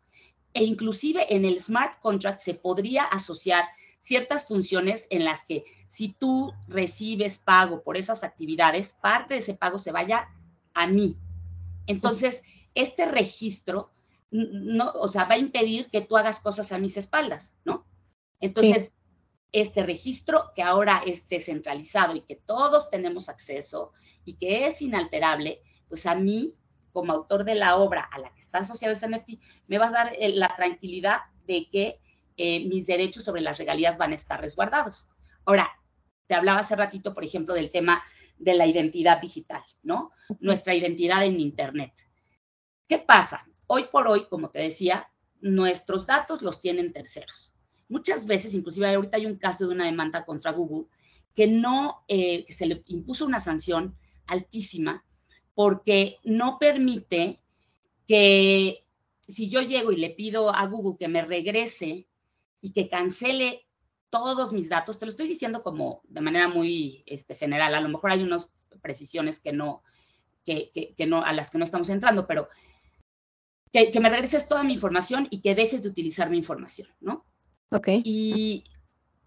e 0.54 0.64
inclusive 0.64 1.26
en 1.36 1.44
el 1.44 1.60
smart 1.60 2.00
contract 2.00 2.42
se 2.42 2.54
podría 2.54 3.04
asociar 3.04 3.66
ciertas 4.06 4.48
funciones 4.48 5.08
en 5.10 5.26
las 5.26 5.44
que 5.46 5.66
si 5.88 6.10
tú 6.10 6.54
recibes 6.68 7.40
pago 7.40 7.82
por 7.82 7.98
esas 7.98 8.24
actividades, 8.24 8.94
parte 8.94 9.34
de 9.34 9.40
ese 9.40 9.56
pago 9.56 9.80
se 9.80 9.92
vaya 9.92 10.30
a 10.76 10.86
mí. 10.86 11.18
Entonces, 11.88 12.44
este 12.76 13.06
registro 13.06 13.92
no, 14.30 14.92
o 14.92 15.08
sea, 15.08 15.24
va 15.24 15.36
a 15.36 15.40
impedir 15.40 15.90
que 15.90 16.02
tú 16.02 16.18
hagas 16.18 16.40
cosas 16.40 16.72
a 16.72 16.78
mis 16.78 16.98
espaldas, 16.98 17.56
¿no? 17.64 17.88
Entonces, 18.40 18.94
este 19.52 19.82
registro 19.82 20.52
que 20.56 20.62
ahora 20.62 21.02
es 21.04 21.28
descentralizado 21.28 22.16
y 22.16 22.22
que 22.22 22.36
todos 22.36 22.92
tenemos 22.92 23.28
acceso 23.28 23.92
y 24.24 24.36
que 24.36 24.68
es 24.68 24.84
inalterable, 24.84 25.62
pues 25.88 26.06
a 26.06 26.14
mí, 26.14 26.60
como 26.92 27.14
autor 27.14 27.44
de 27.44 27.56
la 27.56 27.78
obra 27.78 28.04
a 28.04 28.20
la 28.20 28.32
que 28.34 28.42
está 28.42 28.60
asociado 28.60 28.94
ese 28.94 29.10
NFT, 29.10 29.42
me 29.66 29.80
va 29.80 29.88
a 29.88 29.92
dar 29.92 30.14
eh, 30.20 30.30
la 30.30 30.54
tranquilidad 30.56 31.22
de 31.48 31.70
que 31.72 32.00
eh, 32.38 32.66
mis 32.68 32.86
derechos 32.86 33.24
sobre 33.24 33.42
las 33.42 33.58
regalías 33.58 33.98
van 33.98 34.12
a 34.12 34.16
estar 34.16 34.42
resguardados. 34.42 35.10
Ahora, 35.46 35.72
te 36.28 36.36
hablaba 36.36 36.60
hace 36.60 36.76
ratito, 36.76 37.14
por 37.14 37.24
ejemplo, 37.24 37.54
del 37.54 37.72
tema 37.72 38.04
de 38.38 38.56
la 38.56 38.66
identidad 38.66 39.22
digital, 39.22 39.64
¿no? 39.84 40.12
Nuestra 40.40 40.74
identidad 40.74 41.24
en 41.24 41.40
Internet. 41.40 41.94
¿Qué 42.88 43.00
pasa? 43.00 43.48
Hoy 43.68 43.86
por 43.92 44.08
hoy, 44.08 44.28
como 44.28 44.50
te 44.50 44.60
decía, 44.60 45.10
nuestros 45.42 46.08
datos 46.08 46.42
los 46.42 46.62
tienen 46.62 46.94
terceros. 46.94 47.54
Muchas 47.88 48.26
veces, 48.26 48.54
inclusive 48.54 48.94
ahorita 48.94 49.18
hay 49.18 49.26
un 49.26 49.38
caso 49.38 49.68
de 49.68 49.74
una 49.74 49.86
demanda 49.86 50.26
contra 50.26 50.52
Google 50.52 50.88
que 51.36 51.48
no, 51.48 52.04
eh, 52.08 52.46
que 52.46 52.54
se 52.54 52.66
le 52.66 52.84
impuso 52.88 53.26
una 53.26 53.40
sanción 53.40 53.96
altísima 54.26 55.06
porque 55.54 56.18
no 56.24 56.58
permite 56.60 57.42
que 58.08 58.86
si 59.20 59.50
yo 59.50 59.62
llego 59.62 59.92
y 59.92 59.98
le 59.98 60.12
pido 60.12 60.54
a 60.54 60.66
Google 60.66 60.98
que 60.98 61.08
me 61.08 61.22
regrese 61.24 62.08
y 62.66 62.74
que 62.74 62.90
cancele 62.90 63.68
todos 64.10 64.52
mis 64.52 64.70
datos, 64.70 64.98
te 64.98 65.06
lo 65.06 65.12
estoy 65.12 65.28
diciendo 65.28 65.62
como 65.62 66.02
de 66.06 66.22
manera 66.22 66.48
muy 66.48 67.04
este, 67.06 67.36
general, 67.36 67.76
a 67.76 67.80
lo 67.80 67.90
mejor 67.90 68.12
hay 68.12 68.24
unas 68.24 68.56
precisiones 68.82 69.40
que 69.40 69.54
no, 69.54 69.84
que, 70.44 70.72
que, 70.98 71.06
no, 71.06 71.24
a 71.24 71.32
las 71.32 71.52
que 71.52 71.60
no 71.60 71.64
estamos 71.64 71.90
entrando, 71.90 72.26
pero 72.26 72.50
que, 73.72 73.92
que, 73.92 74.00
me 74.00 74.10
regreses 74.10 74.48
toda 74.48 74.64
mi 74.64 74.74
información 74.74 75.28
y 75.30 75.42
que 75.42 75.54
dejes 75.54 75.84
de 75.84 75.90
utilizar 75.90 76.32
mi 76.32 76.38
información, 76.38 76.88
¿no? 77.02 77.28
Y 78.04 78.64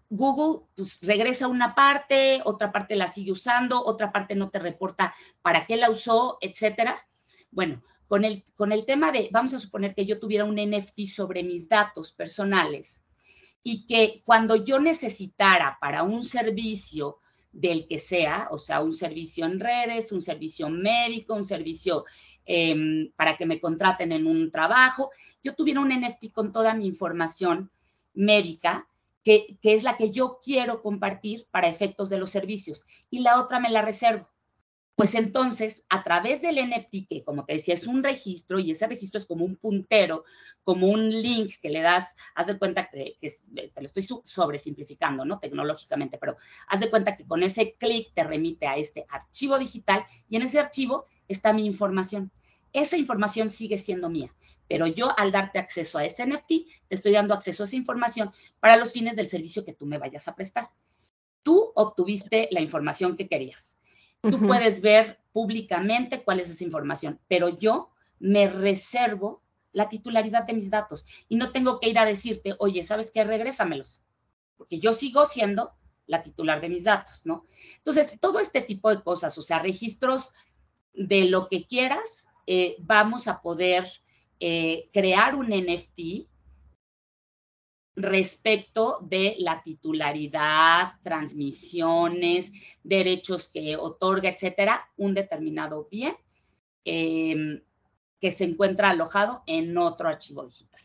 Google 0.09 0.65
pues, 0.75 0.99
regresa 1.01 1.47
una 1.47 1.75
parte, 1.75 2.41
otra 2.43 2.73
parte 2.73 2.97
la 2.97 3.07
sigue 3.07 3.31
usando, 3.31 3.81
otra 3.81 4.11
parte 4.11 4.35
no 4.35 4.49
te 4.49 4.59
reporta 4.59 5.13
para 5.41 5.65
qué 5.65 5.77
la 5.77 5.89
usó, 5.89 6.39
etcétera. 6.41 7.07
Bueno, 7.51 7.83
con 8.09 8.25
el, 8.25 8.43
con 8.57 8.73
el 8.73 8.85
tema 8.85 9.13
de, 9.13 9.29
vamos 9.31 9.53
a 9.53 9.59
suponer 9.59 9.95
que 9.95 10.05
yo 10.05 10.19
tuviera 10.19 10.43
un 10.43 10.55
NFT 10.55 11.05
sobre 11.05 11.43
mis 11.43 11.69
datos 11.69 12.11
personales 12.11 13.05
y 13.63 13.85
que 13.85 14.21
cuando 14.25 14.55
yo 14.55 14.79
necesitara 14.79 15.77
para 15.79 16.03
un 16.03 16.23
servicio 16.23 17.19
del 17.51 17.87
que 17.87 17.99
sea, 17.99 18.47
o 18.51 18.57
sea, 18.57 18.81
un 18.81 18.93
servicio 18.93 19.45
en 19.45 19.59
redes, 19.59 20.11
un 20.11 20.21
servicio 20.21 20.69
médico, 20.69 21.33
un 21.33 21.45
servicio 21.45 22.05
em, 22.45 23.11
para 23.15 23.37
que 23.37 23.45
me 23.45 23.59
contraten 23.59 24.11
en 24.11 24.27
un 24.27 24.51
trabajo, 24.51 25.11
yo 25.43 25.55
tuviera 25.55 25.81
un 25.81 25.89
NFT 25.89 26.31
con 26.31 26.51
toda 26.51 26.73
mi 26.73 26.85
información 26.85 27.71
médica, 28.13 28.87
que, 29.23 29.57
es 29.61 29.83
la 29.83 29.97
que 29.97 30.11
yo 30.11 30.39
quiero 30.41 30.81
compartir 30.81 31.47
para 31.51 31.67
efectos 31.67 32.09
de 32.09 32.17
los 32.17 32.29
servicios, 32.29 32.85
y 33.09 33.19
la 33.19 33.39
otra 33.39 33.59
me 33.59 33.69
la 33.69 33.81
reservo. 33.81 34.29
Pues 34.99 35.15
entonces, 35.15 35.85
a 35.87 36.03
través 36.03 36.41
del 36.41 36.57
NFT, 36.57 37.07
que 37.07 37.23
como 37.23 37.45
te 37.45 37.53
decía, 37.53 37.73
es 37.73 37.87
un 37.87 38.03
registro 38.03 38.59
y 38.59 38.71
ese 38.71 38.85
registro 38.85 39.17
es 39.17 39.25
como 39.25 39.45
un 39.45 39.55
puntero, 39.55 40.25
como 40.65 40.89
un 40.89 41.09
link 41.09 41.53
que 41.61 41.69
le 41.69 41.79
das, 41.79 42.17
haz 42.35 42.47
de 42.47 42.59
cuenta 42.59 42.89
que, 42.89 43.15
te 43.21 43.71
lo 43.81 43.85
estoy 43.85 44.03
sobresimplificando, 44.25 45.23
¿no? 45.23 45.39
Tecnológicamente, 45.39 46.17
pero 46.17 46.35
haz 46.67 46.81
de 46.81 46.89
cuenta 46.89 47.15
que 47.15 47.25
con 47.25 47.43
ese 47.43 47.75
clic 47.79 48.11
te 48.13 48.25
remite 48.25 48.67
a 48.67 48.75
este 48.75 49.05
archivo 49.07 49.57
digital 49.57 50.03
y 50.27 50.35
en 50.35 50.41
ese 50.41 50.59
archivo 50.59 51.05
está 51.29 51.53
mi 51.53 51.65
información. 51.65 52.29
Esa 52.73 52.97
información 52.97 53.49
sigue 53.49 53.77
siendo 53.77 54.09
mía 54.09 54.35
pero 54.67 54.85
yo 54.85 55.17
al 55.17 55.31
darte 55.31 55.59
acceso 55.59 55.97
a 55.97 56.05
ese 56.05 56.27
NFT, 56.27 56.47
te 56.89 56.95
estoy 56.95 57.13
dando 57.13 57.33
acceso 57.33 57.63
a 57.63 57.65
esa 57.65 57.77
información 57.77 58.31
para 58.59 58.75
los 58.75 58.91
fines 58.91 59.15
del 59.15 59.29
servicio 59.29 59.63
que 59.63 59.73
tú 59.73 59.85
me 59.85 59.97
vayas 59.97 60.27
a 60.27 60.35
prestar. 60.35 60.69
Tú 61.41 61.71
obtuviste 61.73 62.49
la 62.51 62.59
información 62.59 63.15
que 63.15 63.27
querías. 63.27 63.78
Tú 64.21 64.39
puedes 64.39 64.81
ver 64.81 65.19
públicamente 65.31 66.23
cuál 66.23 66.39
es 66.39 66.49
esa 66.49 66.63
información, 66.63 67.19
pero 67.27 67.49
yo 67.49 67.91
me 68.19 68.47
reservo 68.47 69.41
la 69.71 69.87
titularidad 69.87 70.43
de 70.43 70.53
mis 70.53 70.69
datos 70.69 71.05
y 71.29 71.35
no 71.35 71.51
tengo 71.51 71.79
que 71.79 71.89
ir 71.89 71.99
a 71.99 72.05
decirte, 72.05 72.55
oye, 72.59 72.83
¿sabes 72.83 73.11
qué? 73.11 73.23
Regrésamelos, 73.23 74.03
porque 74.57 74.79
yo 74.79 74.93
sigo 74.93 75.25
siendo 75.25 75.73
la 76.07 76.21
titular 76.21 76.59
de 76.59 76.69
mis 76.69 76.83
datos, 76.83 77.21
¿no? 77.25 77.45
Entonces, 77.77 78.17
todo 78.19 78.39
este 78.39 78.61
tipo 78.61 78.89
de 78.89 79.01
cosas, 79.03 79.37
o 79.37 79.43
sea, 79.43 79.59
registros 79.59 80.33
de 80.93 81.25
lo 81.25 81.47
que 81.47 81.65
quieras, 81.65 82.27
eh, 82.47 82.75
vamos 82.79 83.27
a 83.27 83.41
poder 83.41 83.87
eh, 84.39 84.89
crear 84.91 85.35
un 85.35 85.49
NFT 85.49 86.27
respecto 88.01 88.99
de 89.01 89.35
la 89.39 89.61
titularidad, 89.61 90.93
transmisiones, 91.03 92.51
derechos 92.83 93.49
que 93.49 93.75
otorga, 93.75 94.29
etcétera, 94.29 94.89
un 94.97 95.13
determinado 95.13 95.87
bien 95.91 96.15
em, 96.85 97.61
que 98.19 98.31
se 98.31 98.45
encuentra 98.45 98.89
alojado 98.89 99.43
en 99.45 99.77
otro 99.77 100.07
archivo 100.07 100.45
digital. 100.45 100.81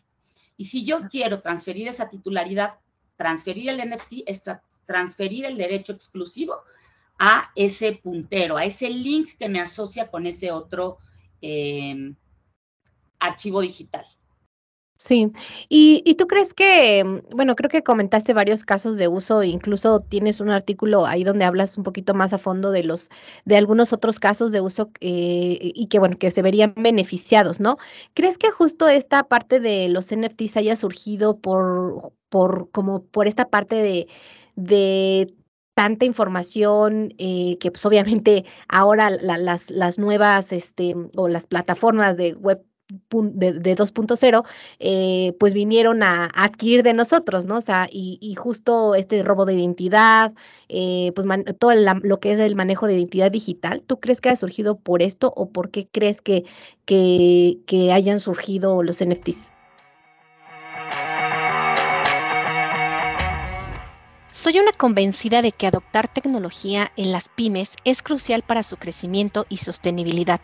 Y 0.56 0.64
si 0.64 0.84
yo 0.84 1.08
quiero 1.08 1.40
transferir 1.40 1.88
esa 1.88 2.08
titularidad, 2.08 2.74
transferir 3.16 3.70
el 3.70 3.90
NFT 3.90 4.24
es 4.26 4.42
transferir 4.86 5.44
el 5.46 5.56
derecho 5.56 5.92
exclusivo 5.92 6.54
a 7.18 7.50
ese 7.54 7.92
puntero, 7.92 8.56
a 8.56 8.64
ese 8.64 8.90
link 8.90 9.30
que 9.38 9.48
me 9.48 9.60
asocia 9.60 10.10
con 10.10 10.26
ese 10.26 10.50
otro 10.50 10.98
em, 11.40 12.16
archivo 13.18 13.60
digital. 13.60 14.04
Sí, 14.96 15.32
y, 15.68 16.14
tú 16.14 16.26
crees 16.28 16.54
que, 16.54 17.02
mm, 17.04 17.36
bueno, 17.36 17.56
creo 17.56 17.68
que 17.68 17.82
comentaste 17.82 18.32
varios 18.32 18.64
casos 18.64 18.96
de 18.96 19.08
uso, 19.08 19.42
incluso 19.42 20.00
tienes 20.00 20.40
un 20.40 20.50
artículo 20.50 21.04
ahí 21.04 21.24
donde 21.24 21.44
hablas 21.44 21.76
un 21.76 21.82
poquito 21.82 22.14
más 22.14 22.32
a 22.32 22.38
fondo 22.38 22.70
de 22.70 22.84
los, 22.84 23.10
de 23.44 23.56
algunos 23.56 23.92
otros 23.92 24.20
casos 24.20 24.52
de 24.52 24.60
uso 24.60 24.90
eh, 25.00 25.58
y 25.60 25.88
que, 25.88 25.98
bueno, 25.98 26.16
que 26.16 26.30
se 26.30 26.42
verían 26.42 26.74
beneficiados, 26.76 27.58
¿no? 27.60 27.76
¿Crees 28.14 28.38
que 28.38 28.50
justo 28.50 28.88
esta 28.88 29.24
parte 29.24 29.58
de 29.58 29.88
los 29.88 30.12
NFTs 30.12 30.56
haya 30.58 30.76
surgido 30.76 31.38
por, 31.40 32.12
por, 32.28 32.70
como 32.70 33.04
por 33.04 33.26
esta 33.26 33.50
parte 33.50 33.76
de, 33.76 34.06
de 34.54 35.34
tanta 35.74 36.04
información 36.04 37.12
eh, 37.18 37.58
que 37.58 37.70
pues 37.72 37.84
obviamente 37.84 38.44
ahora 38.68 39.10
las, 39.10 39.70
las 39.70 39.98
nuevas 39.98 40.52
este, 40.52 40.94
o 41.16 41.28
las 41.28 41.46
plataformas 41.48 42.16
de 42.16 42.34
web 42.34 42.64
de, 42.88 43.76
2.0, 43.76 44.44
eh, 44.78 45.34
pues 45.38 45.54
vinieron 45.54 46.02
a, 46.02 46.30
adquirir 46.34 46.82
de 46.82 46.92
nosotros, 46.92 47.44
¿no? 47.46 47.56
O 47.56 47.60
sea, 47.60 47.88
y, 47.90 48.34
justo 48.36 48.94
este 48.94 49.22
robo 49.22 49.46
de 49.46 49.54
identidad, 49.54 50.32
eh, 50.68 51.12
pues 51.14 51.26
todo 51.58 51.74
lo 51.74 52.20
que 52.20 52.32
es 52.32 52.38
el 52.38 52.56
manejo 52.56 52.86
de 52.86 52.94
identidad 52.94 53.30
digital, 53.30 53.82
¿tú 53.82 53.98
crees 54.00 54.20
que 54.20 54.30
ha 54.30 54.36
surgido 54.36 54.76
por 54.78 55.02
esto 55.02 55.32
o 55.36 55.48
por 55.50 55.70
qué 55.70 55.88
crees 55.90 56.20
que, 56.20 56.44
que, 56.84 57.58
que 57.66 57.92
hayan 57.92 58.20
surgido 58.20 58.82
los 58.82 59.02
NFTs? 59.04 59.54
Soy 64.44 64.58
una 64.58 64.72
convencida 64.72 65.40
de 65.40 65.52
que 65.52 65.66
adoptar 65.66 66.06
tecnología 66.06 66.92
en 66.98 67.12
las 67.12 67.30
pymes 67.30 67.76
es 67.84 68.02
crucial 68.02 68.42
para 68.42 68.62
su 68.62 68.76
crecimiento 68.76 69.46
y 69.48 69.56
sostenibilidad. 69.56 70.42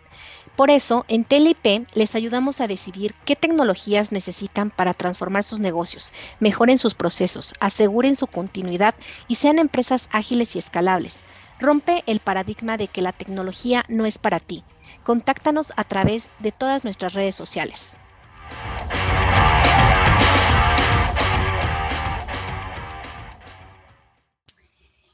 Por 0.55 0.69
eso, 0.69 1.05
en 1.07 1.23
TLIP 1.23 1.87
les 1.93 2.13
ayudamos 2.13 2.61
a 2.61 2.67
decidir 2.67 3.15
qué 3.25 3.35
tecnologías 3.35 4.11
necesitan 4.11 4.69
para 4.69 4.93
transformar 4.93 5.43
sus 5.43 5.59
negocios, 5.59 6.11
mejoren 6.39 6.77
sus 6.77 6.93
procesos, 6.93 7.53
aseguren 7.59 8.15
su 8.15 8.27
continuidad 8.27 8.93
y 9.27 9.35
sean 9.35 9.59
empresas 9.59 10.09
ágiles 10.11 10.55
y 10.55 10.59
escalables. 10.59 11.23
Rompe 11.59 12.03
el 12.05 12.19
paradigma 12.19 12.75
de 12.77 12.87
que 12.87 13.01
la 13.01 13.13
tecnología 13.13 13.85
no 13.87 14.05
es 14.05 14.17
para 14.17 14.39
ti. 14.39 14.63
Contáctanos 15.03 15.71
a 15.77 15.83
través 15.83 16.27
de 16.39 16.51
todas 16.51 16.83
nuestras 16.83 17.13
redes 17.13 17.35
sociales. 17.35 17.95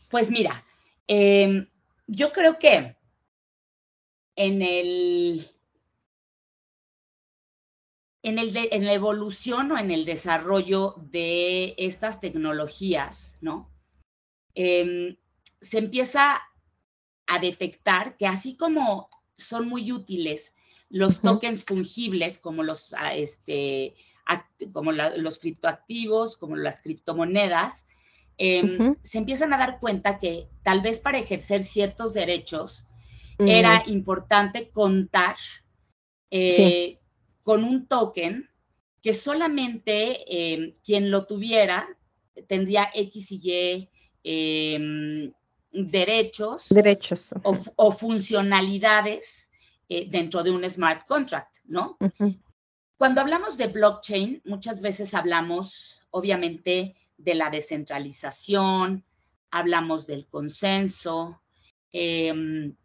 Pues 0.09 0.31
mira, 0.31 0.63
em, 1.07 1.67
yo 2.07 2.31
creo 2.31 2.57
que 2.57 2.96
en 4.37 4.61
el, 4.61 5.51
en, 8.23 8.39
el 8.39 8.55
en 8.55 8.85
la 8.85 8.93
evolución 8.93 9.71
o 9.73 9.77
en 9.77 9.91
el 9.91 10.05
desarrollo 10.05 10.95
de 10.97 11.75
estas 11.77 12.21
tecnologías, 12.21 13.35
¿no? 13.41 13.69
Em, 14.55 15.17
se 15.59 15.79
empieza 15.79 16.41
a 17.27 17.39
detectar 17.39 18.15
que 18.15 18.27
así 18.27 18.55
como 18.55 19.09
son 19.37 19.67
muy 19.67 19.91
útiles 19.91 20.55
los 20.89 21.21
tokens 21.21 21.65
fungibles 21.65 22.39
como 22.39 22.63
los, 22.63 22.93
ah, 22.93 23.13
este, 23.13 23.93
como 24.71 24.93
los 24.93 25.37
criptoactivos, 25.39 26.37
como 26.37 26.55
las 26.55 26.81
criptomonedas, 26.81 27.85
Em, 28.37 28.95
se 29.01 29.17
empiezan 29.17 29.51
a 29.53 29.57
dar 29.57 29.79
cuenta 29.79 30.19
que 30.19 30.47
tal 30.61 30.81
vez 30.81 30.99
para 30.99 31.17
ejercer 31.17 31.63
ciertos 31.63 32.13
derechos 32.13 32.85
era 33.39 33.83
importante 33.87 34.69
contar 34.69 35.37
eh, 36.31 36.99
con 37.43 37.63
un 37.63 37.87
token 37.87 38.49
que 39.01 39.13
solamente 39.13 40.25
em, 40.27 40.73
quien 40.83 41.11
lo 41.11 41.25
tuviera 41.25 41.87
tendría 42.47 42.89
X 42.93 43.31
y 43.31 43.39
Y 43.43 43.89
em, 44.23 45.31
derechos, 45.71 46.69
derechos. 46.69 47.33
O, 47.43 47.91
funcionalidades 47.91 49.49
eh, 49.89 50.07
dentro 50.09 50.43
de 50.43 50.51
un 50.51 50.69
smart 50.69 51.07
contract, 51.07 51.57
¿no? 51.65 51.97
Cuando 52.97 53.21
hablamos 53.21 53.57
de 53.57 53.67
blockchain, 53.67 54.41
muchas 54.45 54.81
veces 54.81 55.13
hablamos, 55.13 56.01
obviamente, 56.09 56.95
de 57.17 57.35
la 57.35 57.49
descentralización, 57.49 59.05
hablamos 59.51 60.07
del 60.07 60.27
consenso. 60.27 61.41
Em, 61.91 62.75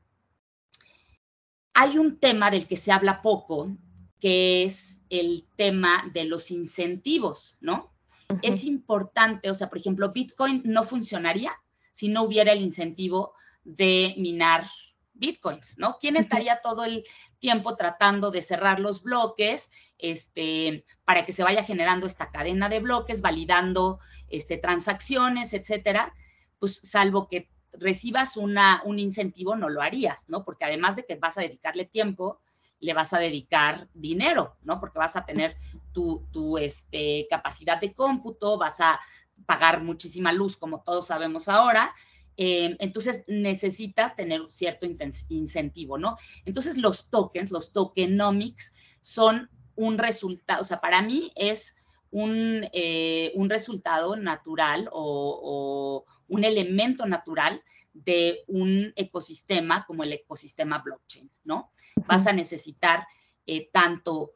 hay 1.75 1.99
un 1.99 2.19
tema 2.19 2.51
del 2.51 2.67
que 2.67 2.77
se 2.77 2.93
habla 2.93 3.23
poco, 3.23 3.77
que 4.21 4.65
es 4.65 5.03
el 5.11 5.47
tema 5.57 6.11
de 6.13 6.25
los 6.25 6.51
incentivos, 6.51 7.59
¿no? 7.61 7.93
Es 8.41 8.65
importante, 8.65 9.51
o 9.51 9.55
sea, 9.55 9.69
por 9.69 9.79
ejemplo, 9.79 10.13
Bitcoin 10.13 10.63
no 10.65 10.85
funcionaría 10.85 11.53
si 11.93 12.09
no 12.09 12.23
hubiera 12.23 12.53
el 12.53 12.63
incentivo 12.63 13.35
de 13.65 14.15
minar 14.17 14.67
bitcoins, 15.15 15.79
¿no? 15.79 15.99
¿Quién 16.01 16.17
estaría 16.17 16.61
todo 16.63 16.85
el 16.85 17.05
tiempo 17.39 17.77
tratando 17.77 18.31
de 18.31 18.43
cerrar 18.43 18.81
los 18.81 19.03
bloques 19.03 19.71
este, 19.99 20.85
para 21.05 21.25
que 21.25 21.33
se 21.33 21.45
vaya 21.45 21.63
generando 21.63 22.07
esta 22.07 22.31
cadena 22.31 22.69
de 22.69 22.81
bloques, 22.81 23.23
validando 23.23 24.01
este, 24.29 24.57
transacciones, 24.57 25.53
etcétera? 25.53 26.15
Pues 26.59 26.81
salvo 26.83 27.29
que 27.29 27.51
recibas 27.73 28.37
una, 28.37 28.83
un 28.85 28.99
incentivo, 28.99 29.57
no 29.57 29.69
lo 29.69 29.83
harías, 29.83 30.29
¿no? 30.29 30.45
Porque 30.45 30.65
además 30.65 30.97
de 30.97 31.05
que 31.05 31.17
vas 31.17 31.39
a 31.39 31.43
dedicarle 31.43 31.85
tiempo, 31.85 32.41
le 32.81 32.95
vas 32.95 33.13
a 33.13 33.19
dedicar 33.19 33.89
dinero, 33.95 34.57
¿no? 34.63 34.81
Porque 34.81 34.99
vas 34.99 35.17
a 35.17 35.25
tener 35.25 35.57
tu, 35.93 36.27
tu 36.33 36.59
este, 36.59 37.27
capacidad 37.31 37.81
de 37.81 37.95
cómputo, 37.95 38.59
vas 38.59 38.81
a 38.81 38.99
pagar 39.47 39.83
muchísima 39.83 40.33
luz, 40.33 40.57
como 40.57 40.83
todos 40.83 41.07
sabemos 41.07 41.49
ahora, 41.49 41.95
eh, 42.37 42.77
entonces 42.81 43.25
necesitas 43.27 44.17
tener 44.17 44.43
cierto 44.49 44.87
incentivo, 45.29 45.99
¿no? 45.99 46.17
Entonces 46.45 46.77
los 46.79 47.11
tokens, 47.11 47.51
los 47.51 47.73
tokenomics, 47.73 48.73
son 49.01 49.51
un 49.75 49.99
resultado, 49.99 50.61
o 50.61 50.65
sea, 50.65 50.81
para 50.81 51.03
mí 51.03 51.31
es 51.35 51.77
un, 52.13 52.69
eh, 52.73 53.33
un 53.35 53.51
resultado 53.51 54.15
natural 54.17 54.89
o, 54.93 56.05
un 56.29 56.45
elemento 56.45 57.05
natural 57.05 57.63
de 57.93 58.45
un 58.47 58.93
ecosistema 58.97 59.85
como 59.87 60.03
el 60.03 60.15
ecosistema 60.15 60.79
blockchain, 60.79 61.31
¿no? 61.45 61.73
Vas 62.07 62.27
a 62.27 62.33
necesitar 62.33 63.07
eh, 63.47 63.69
tanto 63.71 64.33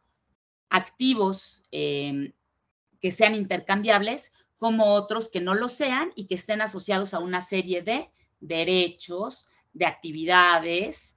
activos 0.69 1.63
que 1.71 3.11
sean 3.11 3.35
intercambiables 3.35 4.33
como 4.59 4.93
otros 4.93 5.31
que 5.31 5.41
no 5.41 5.55
lo 5.55 5.69
sean 5.69 6.13
y 6.17 6.27
que 6.27 6.35
estén 6.35 6.61
asociados 6.61 7.15
a 7.15 7.21
una 7.21 7.41
serie 7.41 7.83
de 7.83 8.11
derechos, 8.41 9.47
de 9.73 9.87
actividades, 9.87 11.17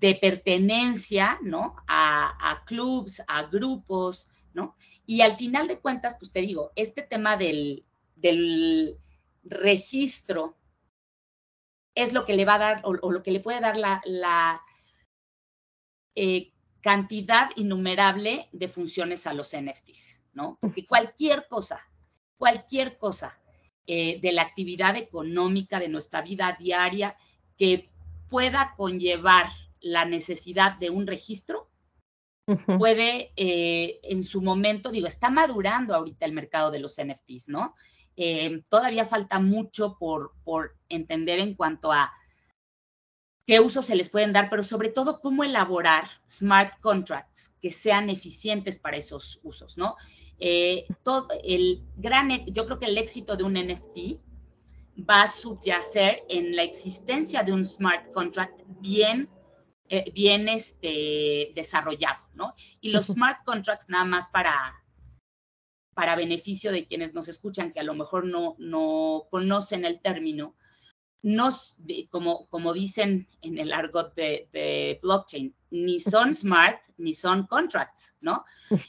de 0.00 0.14
pertenencia, 0.14 1.38
¿no? 1.42 1.76
A, 1.86 2.50
a 2.50 2.64
clubs, 2.64 3.22
a 3.28 3.42
grupos, 3.44 4.30
¿no? 4.54 4.76
Y 5.06 5.20
al 5.20 5.34
final 5.34 5.68
de 5.68 5.78
cuentas, 5.78 6.16
pues 6.18 6.32
te 6.32 6.40
digo, 6.40 6.72
este 6.76 7.02
tema 7.02 7.36
del, 7.36 7.84
del 8.16 8.98
registro 9.44 10.56
es 11.94 12.12
lo 12.12 12.24
que 12.24 12.34
le 12.34 12.44
va 12.44 12.54
a 12.54 12.58
dar 12.58 12.80
o, 12.84 12.94
lo 12.94 13.22
que 13.22 13.30
le 13.30 13.40
puede 13.40 13.60
dar 13.60 13.76
la, 13.76 14.62
eh, 16.14 16.52
cantidad 16.80 17.50
innumerable 17.56 18.48
de 18.52 18.68
funciones 18.68 19.26
a 19.26 19.34
los 19.34 19.54
NFTs. 19.54 20.20
¿no? 20.32 20.58
Porque 20.60 20.86
cualquier 20.86 21.46
cosa, 21.46 21.78
cualquier 22.36 22.98
cosa 22.98 23.38
eh, 23.86 24.18
de 24.20 24.32
la 24.32 24.42
actividad 24.42 24.96
económica 24.96 25.78
de 25.78 25.88
nuestra 25.88 26.22
vida 26.22 26.56
diaria 26.58 27.16
que 27.56 27.90
pueda 28.28 28.74
conllevar 28.76 29.46
la 29.82 30.04
necesidad 30.04 30.78
de 30.78 30.90
un 30.90 31.06
registro, 31.06 31.68
puede 32.78 33.32
eh, 33.36 34.00
en 34.02 34.24
su 34.24 34.42
momento, 34.42 34.90
digo, 34.90 35.06
está 35.06 35.30
madurando 35.30 35.94
ahorita 35.94 36.26
el 36.26 36.32
mercado 36.32 36.70
de 36.70 36.80
los 36.80 36.96
NFTs, 37.02 37.48
¿no? 37.48 37.74
Eh, 38.16 38.62
todavía 38.68 39.04
falta 39.04 39.38
mucho 39.38 39.96
por, 39.98 40.32
por 40.44 40.76
entender 40.88 41.38
en 41.38 41.54
cuanto 41.54 41.92
a 41.92 42.12
qué 43.46 43.60
usos 43.60 43.86
se 43.86 43.96
les 43.96 44.10
pueden 44.10 44.32
dar, 44.32 44.50
pero 44.50 44.62
sobre 44.62 44.88
todo 44.88 45.20
cómo 45.20 45.44
elaborar 45.44 46.08
smart 46.28 46.78
contracts 46.80 47.52
que 47.60 47.70
sean 47.70 48.10
eficientes 48.10 48.78
para 48.78 48.96
esos 48.96 49.40
usos, 49.42 49.78
¿no? 49.78 49.96
Eh, 50.38 50.86
todo 51.02 51.28
el 51.44 51.84
gran, 51.96 52.30
yo 52.46 52.66
creo 52.66 52.78
que 52.78 52.86
el 52.86 52.98
éxito 52.98 53.36
de 53.36 53.44
un 53.44 53.54
NFT 53.54 54.20
va 55.08 55.22
a 55.22 55.28
subyacer 55.28 56.24
en 56.28 56.56
la 56.56 56.64
existencia 56.64 57.42
de 57.42 57.52
un 57.52 57.64
smart 57.64 58.12
contract 58.12 58.60
bien 58.80 59.28
eh, 59.94 60.10
bien 60.14 60.48
este, 60.48 61.52
desarrollado, 61.54 62.26
¿no? 62.32 62.54
Y 62.80 62.92
los 62.92 63.08
smart 63.08 63.44
contracts, 63.44 63.90
nada 63.90 64.06
más 64.06 64.30
para, 64.30 64.82
para 65.92 66.16
beneficio 66.16 66.72
de 66.72 66.86
quienes 66.86 67.12
nos 67.12 67.28
escuchan, 67.28 67.74
que 67.74 67.80
a 67.80 67.82
lo 67.82 67.92
mejor 67.92 68.24
no, 68.24 68.56
no 68.58 69.26
conocen 69.30 69.84
el 69.84 70.00
término, 70.00 70.56
nos, 71.20 71.76
como, 72.08 72.46
como 72.46 72.72
dicen 72.72 73.28
en 73.42 73.58
el 73.58 73.70
argot 73.70 74.14
de, 74.14 74.98
blockchain, 75.02 75.54
ni 75.72 76.00
son 76.00 76.32
smart 76.32 76.82
ni 76.96 77.12
son 77.12 77.46
contracts, 77.46 78.16
¿no? 78.22 78.46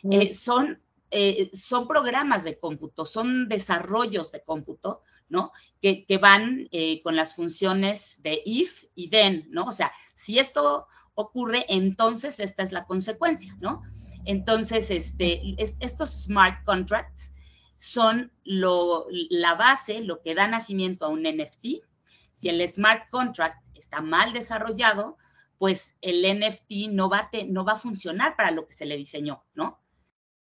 Eh, 0.10 0.32
son, 0.32 0.82
eh, 1.13 1.52
son 1.54 1.88
programas 1.88 2.43
de 2.43 2.60
cómputo, 2.60 3.06
son 3.06 3.47
desarrollos 3.47 4.32
de 4.32 4.43
cómputo, 4.43 5.02
¿no? 5.30 5.52
Que, 5.82 6.06
que 6.06 6.17
van 6.17 6.67
eh, 6.71 7.02
con 7.04 7.15
las 7.15 7.36
funciones 7.36 8.21
de 8.23 8.41
if 8.45 8.86
y 8.95 9.10
then, 9.10 9.47
¿no? 9.52 9.65
O 9.65 9.71
sea, 9.71 9.91
si 10.13 10.39
esto 10.39 10.88
ocurre, 11.13 11.65
entonces 11.69 12.39
esta 12.39 12.63
es 12.63 12.71
la 12.71 12.86
consecuencia, 12.86 13.56
¿no? 13.60 13.84
Entonces, 14.26 14.89
este, 14.89 15.56
estos 15.58 16.10
smart 16.23 16.63
contracts 16.65 17.34
son 17.78 18.32
lo, 18.43 19.06
la 19.10 19.56
base, 19.56 20.02
lo 20.02 20.21
que 20.21 20.36
da 20.36 20.47
nacimiento 20.47 21.06
a 21.06 21.10
un 21.10 21.23
NFT, 21.23 21.84
si 22.32 22.49
el 22.49 22.67
smart 22.67 23.10
contract 23.12 23.62
está 23.76 24.02
mal 24.02 24.34
desarrollado, 24.34 25.17
pues 25.58 25.97
el 26.02 26.23
NFT 26.39 26.91
no 26.91 27.10
va, 27.10 27.19
a 27.19 27.30
no 27.47 27.63
va 27.63 27.73
a 27.73 27.78
funcionar 27.78 28.36
para 28.36 28.52
lo 28.52 28.67
que 28.67 28.73
se 28.73 28.86
le 28.86 28.97
diseñó, 28.97 29.45
¿no? 29.54 29.80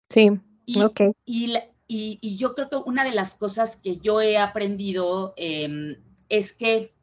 Sí, 0.10 0.32
y, 0.66 1.54
y, 1.88 2.38
yo 2.38 2.56
creo 2.56 2.70
que 2.70 2.76
una 2.78 3.04
de 3.04 3.12
las 3.12 3.36
cosas 3.36 3.76
que 3.78 3.98
yo 3.98 4.22
he 4.22 4.38
aprendido 4.38 5.34
em, 5.38 5.98
es 6.30 6.54
que 6.54 6.94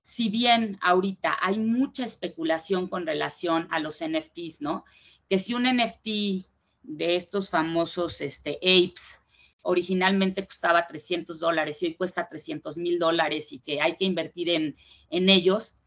si 0.00 0.28
bien 0.28 0.78
ahorita 0.82 1.36
hay 1.40 1.58
mucha 1.58 2.04
especulación 2.04 2.88
con 2.88 3.06
relación 3.06 3.68
a 3.70 3.80
los 3.80 4.02
NFTs, 4.02 4.60
¿no? 4.60 4.84
Que 5.28 5.38
si 5.38 5.54
un 5.54 5.64
NFT 5.64 6.46
de 6.82 7.16
estos 7.16 7.50
famosos 7.50 8.20
este, 8.20 8.56
apes 8.56 9.20
originalmente 9.62 10.46
costaba 10.46 10.86
300 10.86 11.40
dólares 11.40 11.82
y 11.82 11.86
hoy 11.86 11.94
cuesta 11.94 12.28
300 12.28 12.76
mil 12.76 12.98
dólares 12.98 13.52
y 13.52 13.60
que 13.60 13.80
hay 13.80 13.96
que 13.96 14.04
invertir 14.04 14.50
en, 14.50 14.76
en 15.08 15.30
ellos, 15.30 15.78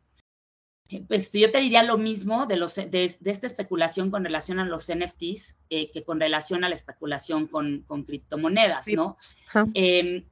pues 1.08 1.32
yo 1.32 1.52
te 1.52 1.60
diría 1.60 1.84
lo 1.84 1.98
mismo 1.98 2.46
de, 2.46 2.58
los, 2.58 2.76
de, 2.76 3.04
esta 3.04 3.48
especulación 3.48 4.12
con 4.12 4.24
relación 4.24 4.60
a 4.60 4.66
los 4.66 4.88
NFTs 4.94 5.58
eh, 5.70 5.92
que 5.92 6.04
con 6.04 6.20
relación 6.20 6.64
a 6.64 6.70
la 6.70 6.76
especulación 6.76 7.48
con, 7.48 7.84
con 7.88 8.04
criptomonedas, 8.04 8.88
¿no? 8.90 9.18
Em, 9.74 10.26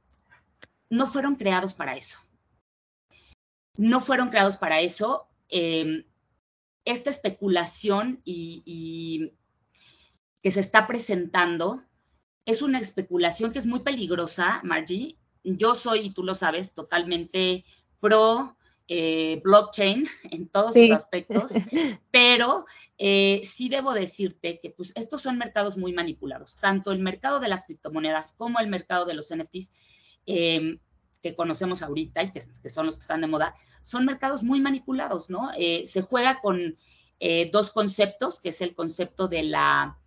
no 0.88 1.06
fueron 1.06 1.36
creados 1.36 1.74
para 1.74 1.96
eso. 1.96 2.20
No 3.76 4.00
fueron 4.00 4.30
creados 4.30 4.56
para 4.56 4.80
eso. 4.80 5.28
Em, 5.48 6.04
esta 6.84 7.10
especulación 7.10 8.20
y 8.24 9.32
que 10.42 10.50
se 10.52 10.60
está 10.60 10.86
presentando 10.86 11.82
es 12.44 12.62
una 12.62 12.78
especulación 12.78 13.52
que 13.52 13.58
es 13.58 13.66
muy 13.66 13.80
peligrosa, 13.80 14.60
Margie. 14.62 15.18
Yo 15.42 15.74
soy, 15.74 16.06
y 16.06 16.10
tú 16.10 16.22
lo 16.22 16.34
sabes, 16.34 16.72
totalmente 16.72 17.64
pro 18.00 18.55
eh, 18.88 19.40
blockchain 19.42 20.06
en 20.30 20.48
todos 20.48 20.74
sus 20.74 20.90
aspectos, 20.92 21.52
pero 22.12 22.64
eh, 22.98 23.40
sí 23.44 23.68
debo 23.68 23.92
decirte 23.92 24.60
que 24.60 24.70
pues, 24.70 24.92
estos 24.96 25.22
son 25.22 25.38
mercados 25.38 25.76
muy 25.76 25.92
manipulados, 25.92 26.56
tanto 26.56 26.92
el 26.92 27.00
mercado 27.00 27.40
de 27.40 27.48
las 27.48 27.64
criptomonedas 27.64 28.32
como 28.32 28.60
el 28.60 28.68
mercado 28.68 29.04
de 29.04 29.14
los 29.14 29.34
NFTs. 29.34 29.72
Em, 30.26 30.78
que 31.22 31.34
conocemos 31.34 31.82
ahorita 31.82 32.22
y 32.22 32.30
que, 32.30 32.40
son 32.68 32.86
los 32.86 32.96
que 32.96 33.00
están 33.00 33.20
de 33.20 33.26
moda, 33.26 33.56
son 33.82 34.04
mercados 34.04 34.44
muy 34.44 34.60
manipulados, 34.60 35.28
¿no? 35.28 35.50
Eh, 35.56 35.84
se 35.84 36.02
juega 36.02 36.40
con 36.40 36.76
dos 37.50 37.70
conceptos, 37.70 38.38
que 38.38 38.50
es 38.50 38.60
el 38.60 38.74
concepto 38.74 39.26
de 39.26 39.42
la 39.42 39.98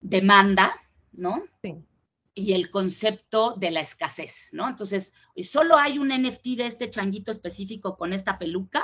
demanda, 0.00 0.72
¿no? 1.12 1.42
Sí. 1.62 1.74
Y 2.34 2.52
el 2.52 2.70
concepto 2.70 3.54
de 3.54 3.70
la 3.70 3.80
escasez, 3.80 4.50
¿no? 4.52 4.68
Entonces, 4.68 5.12
solo 5.42 5.76
hay 5.76 5.98
un 5.98 6.08
NFT 6.08 6.56
de 6.56 6.66
este 6.66 6.88
changuito 6.88 7.30
específico 7.30 7.96
con 7.96 8.12
esta 8.12 8.38
peluca, 8.38 8.82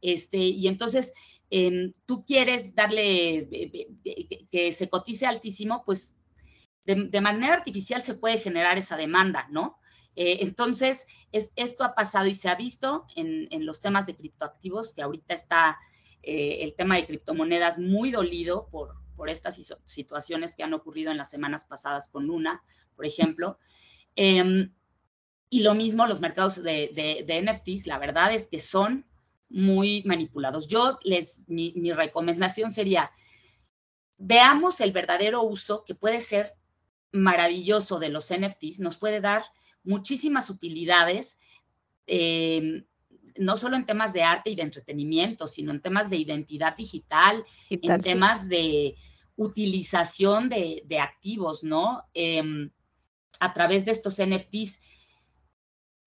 este, 0.00 0.38
y 0.38 0.66
entonces 0.68 1.12
em, 1.50 1.92
tú 2.06 2.24
quieres 2.24 2.74
darle 2.74 3.38
eh, 3.38 3.88
eh, 4.04 4.46
que 4.50 4.72
se 4.72 4.88
cotice 4.88 5.26
altísimo, 5.26 5.84
pues 5.84 6.16
de, 6.84 7.20
manera 7.20 7.52
artificial 7.52 8.00
se 8.00 8.14
puede 8.14 8.38
generar 8.38 8.78
esa 8.78 8.96
demanda, 8.96 9.46
¿no? 9.50 9.78
Eh, 10.16 10.38
entonces, 10.40 11.06
es, 11.32 11.52
esto 11.54 11.84
ha 11.84 11.94
pasado 11.94 12.26
y 12.26 12.34
se 12.34 12.48
ha 12.48 12.54
visto 12.54 13.06
en, 13.14 13.46
en 13.50 13.66
los 13.66 13.80
temas 13.80 14.06
de 14.06 14.16
criptoactivos, 14.16 14.94
que 14.94 15.02
ahorita 15.02 15.34
está 15.34 15.78
el 16.22 16.74
tema 16.74 16.96
de 16.96 17.06
criptomonedas 17.06 17.78
muy 17.78 18.10
dolido 18.10 18.68
por, 18.70 18.96
por 19.18 19.28
estas 19.28 19.60
situaciones 19.84 20.54
que 20.54 20.62
han 20.62 20.72
ocurrido 20.72 21.10
en 21.10 21.16
las 21.16 21.28
semanas 21.28 21.64
pasadas 21.64 22.08
con 22.08 22.26
Luna, 22.26 22.62
por 22.98 23.06
ejemplo. 23.06 23.58
Em, 24.16 24.74
y 25.48 25.60
lo 25.60 25.74
mismo 25.76 26.04
los 26.08 26.20
mercados 26.20 26.60
de, 26.62 27.24
NFTs, 27.46 27.86
la 27.86 27.98
verdad 27.98 28.34
es 28.34 28.48
que 28.48 28.58
son 28.58 29.06
muy 29.48 30.02
manipulados. 30.04 30.66
Yo 30.66 30.98
les, 31.04 31.44
mi, 31.46 31.72
mi 31.76 31.92
recomendación 31.92 32.72
sería, 32.72 33.12
veamos 34.16 34.80
el 34.80 34.90
verdadero 34.90 35.44
uso 35.44 35.84
que 35.84 35.94
puede 35.94 36.20
ser 36.20 36.54
maravilloso 37.12 38.00
de 38.00 38.08
los 38.08 38.30
NFTs, 38.32 38.80
nos 38.80 38.96
puede 38.96 39.20
dar 39.20 39.44
muchísimas 39.84 40.50
utilidades, 40.50 41.38
em, 42.06 42.84
no 43.38 43.56
solo 43.56 43.76
en 43.76 43.86
temas 43.86 44.12
de 44.12 44.24
arte 44.24 44.50
y 44.50 44.56
de 44.56 44.62
entretenimiento, 44.62 45.46
sino 45.46 45.70
en 45.70 45.80
temas 45.80 46.10
de 46.10 46.16
identidad 46.16 46.76
digital, 46.76 47.44
en 47.70 48.02
temas 48.02 48.48
de 48.48 48.96
utilización 49.36 50.48
de, 50.48 50.98
activos, 51.00 51.62
¿no? 51.62 52.02
Em, 52.12 52.70
a 53.40 53.54
través 53.54 53.84
de 53.84 53.92
estos 53.92 54.18
NFTs. 54.18 54.80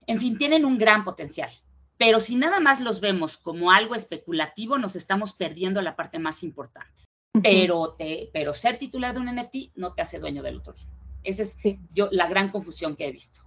En 0.07 0.19
fin, 0.19 0.37
tienen 0.37 0.65
un 0.65 0.77
gran 0.77 1.03
potencial. 1.03 1.51
Pero 1.97 2.19
si 2.19 2.35
nada 2.35 2.59
más 2.59 2.79
los 2.79 2.99
vemos 2.99 3.37
como 3.37 3.71
algo 3.71 3.93
especulativo, 3.93 4.77
nos 4.77 4.95
estamos 4.95 5.33
perdiendo 5.33 5.81
la 5.81 5.95
parte 5.95 6.17
más 6.19 6.43
importante. 6.43 7.03
pero, 7.43 7.95
te, 7.97 8.29
pero 8.33 8.53
ser 8.53 8.77
titular 8.77 9.13
de 9.13 9.19
un 9.19 9.33
NFT 9.33 9.75
no 9.75 9.93
te 9.93 10.01
hace 10.01 10.19
dueño 10.19 10.43
del 10.43 10.57
otro. 10.57 10.75
Esa 11.23 11.43
es 11.43 11.55
yo, 11.93 12.09
la 12.11 12.27
gran 12.27 12.49
confusión 12.49 12.95
que 12.95 13.07
he 13.07 13.11
visto. 13.11 13.41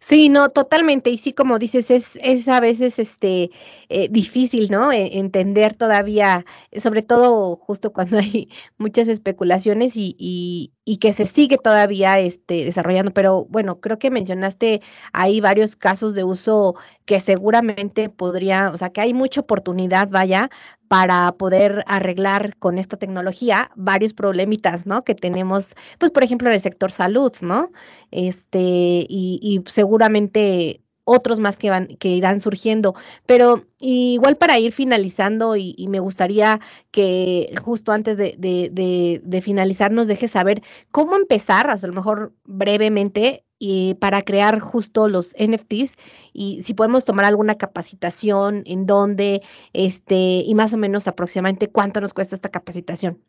Sí, 0.00 0.28
no, 0.28 0.50
totalmente. 0.50 1.10
Y 1.10 1.16
sí, 1.18 1.32
como 1.32 1.58
dices, 1.58 1.90
es, 1.90 2.16
es 2.22 2.46
a 2.48 2.60
veces 2.60 2.98
este, 2.98 3.50
eh, 3.88 4.08
difícil, 4.10 4.70
¿no? 4.70 4.92
E, 4.92 5.18
entender 5.18 5.74
todavía, 5.74 6.44
sobre 6.76 7.02
todo 7.02 7.56
justo 7.56 7.92
cuando 7.92 8.18
hay 8.18 8.48
muchas 8.78 9.08
especulaciones 9.08 9.96
y, 9.96 10.14
y, 10.18 10.72
y, 10.84 10.98
que 10.98 11.12
se 11.12 11.26
sigue 11.26 11.58
todavía 11.58 12.20
este, 12.20 12.64
desarrollando. 12.64 13.12
Pero 13.12 13.46
bueno, 13.46 13.80
creo 13.80 13.98
que 13.98 14.10
mencionaste 14.10 14.82
ahí 15.12 15.40
varios 15.40 15.74
casos 15.76 16.14
de 16.14 16.24
uso 16.24 16.76
que 17.04 17.18
seguramente 17.20 18.08
podría, 18.08 18.70
o 18.70 18.76
sea, 18.76 18.90
que 18.90 19.00
hay 19.00 19.14
mucha 19.14 19.40
oportunidad, 19.40 20.08
vaya, 20.08 20.50
para 20.88 21.32
poder 21.32 21.84
arreglar 21.86 22.56
con 22.58 22.78
esta 22.78 22.96
tecnología 22.96 23.70
varios 23.76 24.12
problemitas, 24.14 24.86
¿no? 24.86 25.04
Que 25.04 25.14
tenemos, 25.14 25.74
pues, 25.98 26.10
por 26.12 26.24
ejemplo, 26.24 26.48
en 26.48 26.54
el 26.54 26.60
sector 26.60 26.92
salud, 26.92 27.32
¿no? 27.40 27.70
Este, 28.10 29.06
y, 29.08 29.62
seguramente 29.66 30.82
otros 31.08 31.38
más 31.38 31.56
que 31.56 31.70
van, 31.70 31.86
que 31.98 32.08
irán 32.08 32.40
surgiendo. 32.40 32.94
Pero 33.26 33.64
igual 33.80 34.36
para 34.36 34.58
ir 34.58 34.72
finalizando, 34.72 35.56
y, 35.56 35.86
me 35.88 36.00
gustaría 36.00 36.60
que 36.90 37.54
justo 37.62 37.92
antes 37.92 38.16
de, 38.16 38.36
de, 38.38 39.20
de, 39.22 39.42
finalizar 39.42 39.92
nos 39.92 40.08
dejes 40.08 40.32
saber 40.32 40.62
cómo 40.90 41.16
empezar, 41.16 41.70
a 41.70 41.76
lo 41.76 41.92
mejor 41.92 42.34
brevemente, 42.44 43.45
y 43.58 43.94
para 43.94 44.22
crear 44.22 44.60
justo 44.60 45.08
los 45.08 45.34
NFTs 45.38 45.94
y 46.32 46.62
si 46.62 46.74
podemos 46.74 47.04
tomar 47.04 47.24
alguna 47.24 47.56
capacitación, 47.56 48.62
en 48.66 48.86
dónde, 48.86 49.42
este, 49.72 50.42
y 50.46 50.54
más 50.54 50.72
o 50.72 50.76
menos 50.76 51.06
aproximadamente 51.08 51.68
cuánto 51.68 52.00
nos 52.00 52.14
cuesta 52.14 52.34
esta 52.34 52.50
capacitación. 52.50 53.22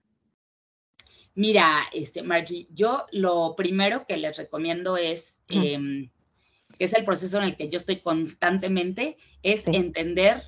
Mira, 1.33 1.83
este, 1.93 2.23
Margie, 2.23 2.67
yo 2.71 3.05
lo 3.11 3.55
primero 3.55 4.07
que 4.07 4.17
les 4.17 4.37
recomiendo 4.37 4.97
es 4.97 5.41
que 5.47 6.09
es 6.79 6.93
el 6.93 7.05
proceso 7.05 7.37
en 7.37 7.43
el 7.43 7.55
que 7.55 7.69
yo 7.69 7.77
estoy 7.77 7.97
constantemente, 7.97 9.17
es 9.43 9.67
entender 9.67 10.41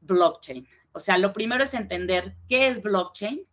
blockchain. 0.00 0.66
O 0.92 1.00
sea, 1.00 1.18
lo 1.18 1.32
primero 1.32 1.64
es 1.64 1.74
entender 1.74 2.36
qué 2.48 2.68
es 2.68 2.82
blockchain, 2.82 3.46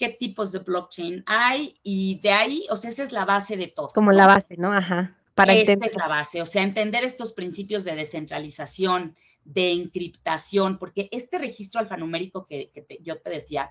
qué 0.00 0.08
tipos 0.08 0.50
de 0.50 0.60
blockchain 0.60 1.22
hay 1.26 1.78
y 1.82 2.20
de 2.20 2.32
ahí, 2.32 2.66
o 2.70 2.76
sea, 2.76 2.88
esa 2.88 3.02
es 3.02 3.12
la 3.12 3.26
base 3.26 3.58
de 3.58 3.68
todo. 3.68 3.88
Como 3.88 4.12
la 4.12 4.26
base, 4.26 4.56
¿no? 4.56 4.72
Ajá. 4.72 5.14
Para 5.34 5.52
Esta 5.52 5.86
es 5.86 5.94
la 5.94 6.08
base, 6.08 6.40
o 6.40 6.46
sea, 6.46 6.62
entender 6.62 7.04
estos 7.04 7.34
principios 7.34 7.84
de 7.84 7.94
descentralización, 7.94 9.14
de 9.44 9.72
encriptación, 9.72 10.78
porque 10.78 11.08
este 11.12 11.38
registro 11.38 11.80
alfanumérico 11.80 12.46
que, 12.46 12.72
yo 13.02 13.20
te 13.20 13.30
decía 13.30 13.70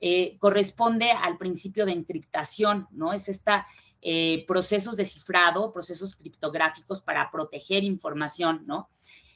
eh, 0.00 0.36
corresponde 0.38 1.10
al 1.10 1.38
principio 1.38 1.86
de 1.86 1.92
encriptación, 1.92 2.86
¿no? 2.90 3.12
Es 3.12 3.28
esta 3.28 3.66
eh, 4.02 4.44
procesos 4.46 4.96
de 4.96 5.04
cifrado, 5.04 5.72
procesos 5.72 6.16
criptográficos 6.16 7.02
para 7.02 7.30
proteger 7.30 7.84
información, 7.84 8.64
¿no? 8.66 8.90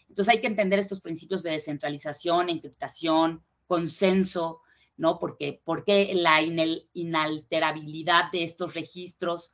Entonces 0.08 0.34
hay 0.34 0.40
que 0.40 0.48
entender 0.48 0.78
estos 0.78 1.00
principios 1.00 1.42
de 1.42 1.50
descentralización, 1.50 2.48
encriptación, 2.48 3.42
consenso, 3.66 4.60
¿no? 5.00 5.18
Porque, 5.18 5.60
porque 5.64 6.12
la 6.14 6.42
inalterabilidad 6.42 8.30
de 8.30 8.42
estos 8.44 8.74
registros 8.74 9.52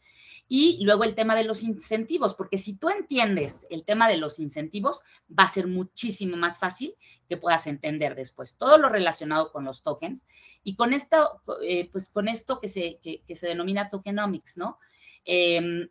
y 0.48 0.84
luego 0.84 1.04
el 1.04 1.14
tema 1.14 1.34
de 1.34 1.44
los 1.44 1.62
incentivos, 1.62 2.34
porque 2.34 2.58
si 2.58 2.76
tú 2.76 2.88
entiendes 2.88 3.66
el 3.70 3.84
tema 3.84 4.08
de 4.08 4.16
los 4.16 4.38
incentivos, 4.38 5.02
va 5.26 5.44
a 5.44 5.48
ser 5.48 5.66
muchísimo 5.66 6.36
más 6.36 6.58
fácil 6.58 6.94
que 7.28 7.36
puedas 7.36 7.66
entender 7.66 8.14
después 8.14 8.56
todo 8.56 8.76
lo 8.78 8.88
relacionado 8.88 9.50
con 9.52 9.64
los 9.64 9.82
tokens 9.82 10.26
y 10.62 10.76
con 10.76 10.92
esto, 10.92 11.42
eh, 11.62 11.88
pues 11.90 12.10
con 12.10 12.28
esto 12.28 12.60
que 12.60 12.68
se, 12.68 12.98
que, 13.00 13.36
se 13.36 13.46
denomina 13.46 13.88
tokenomics, 13.88 14.56
¿no? 14.56 14.78
Em, 15.24 15.88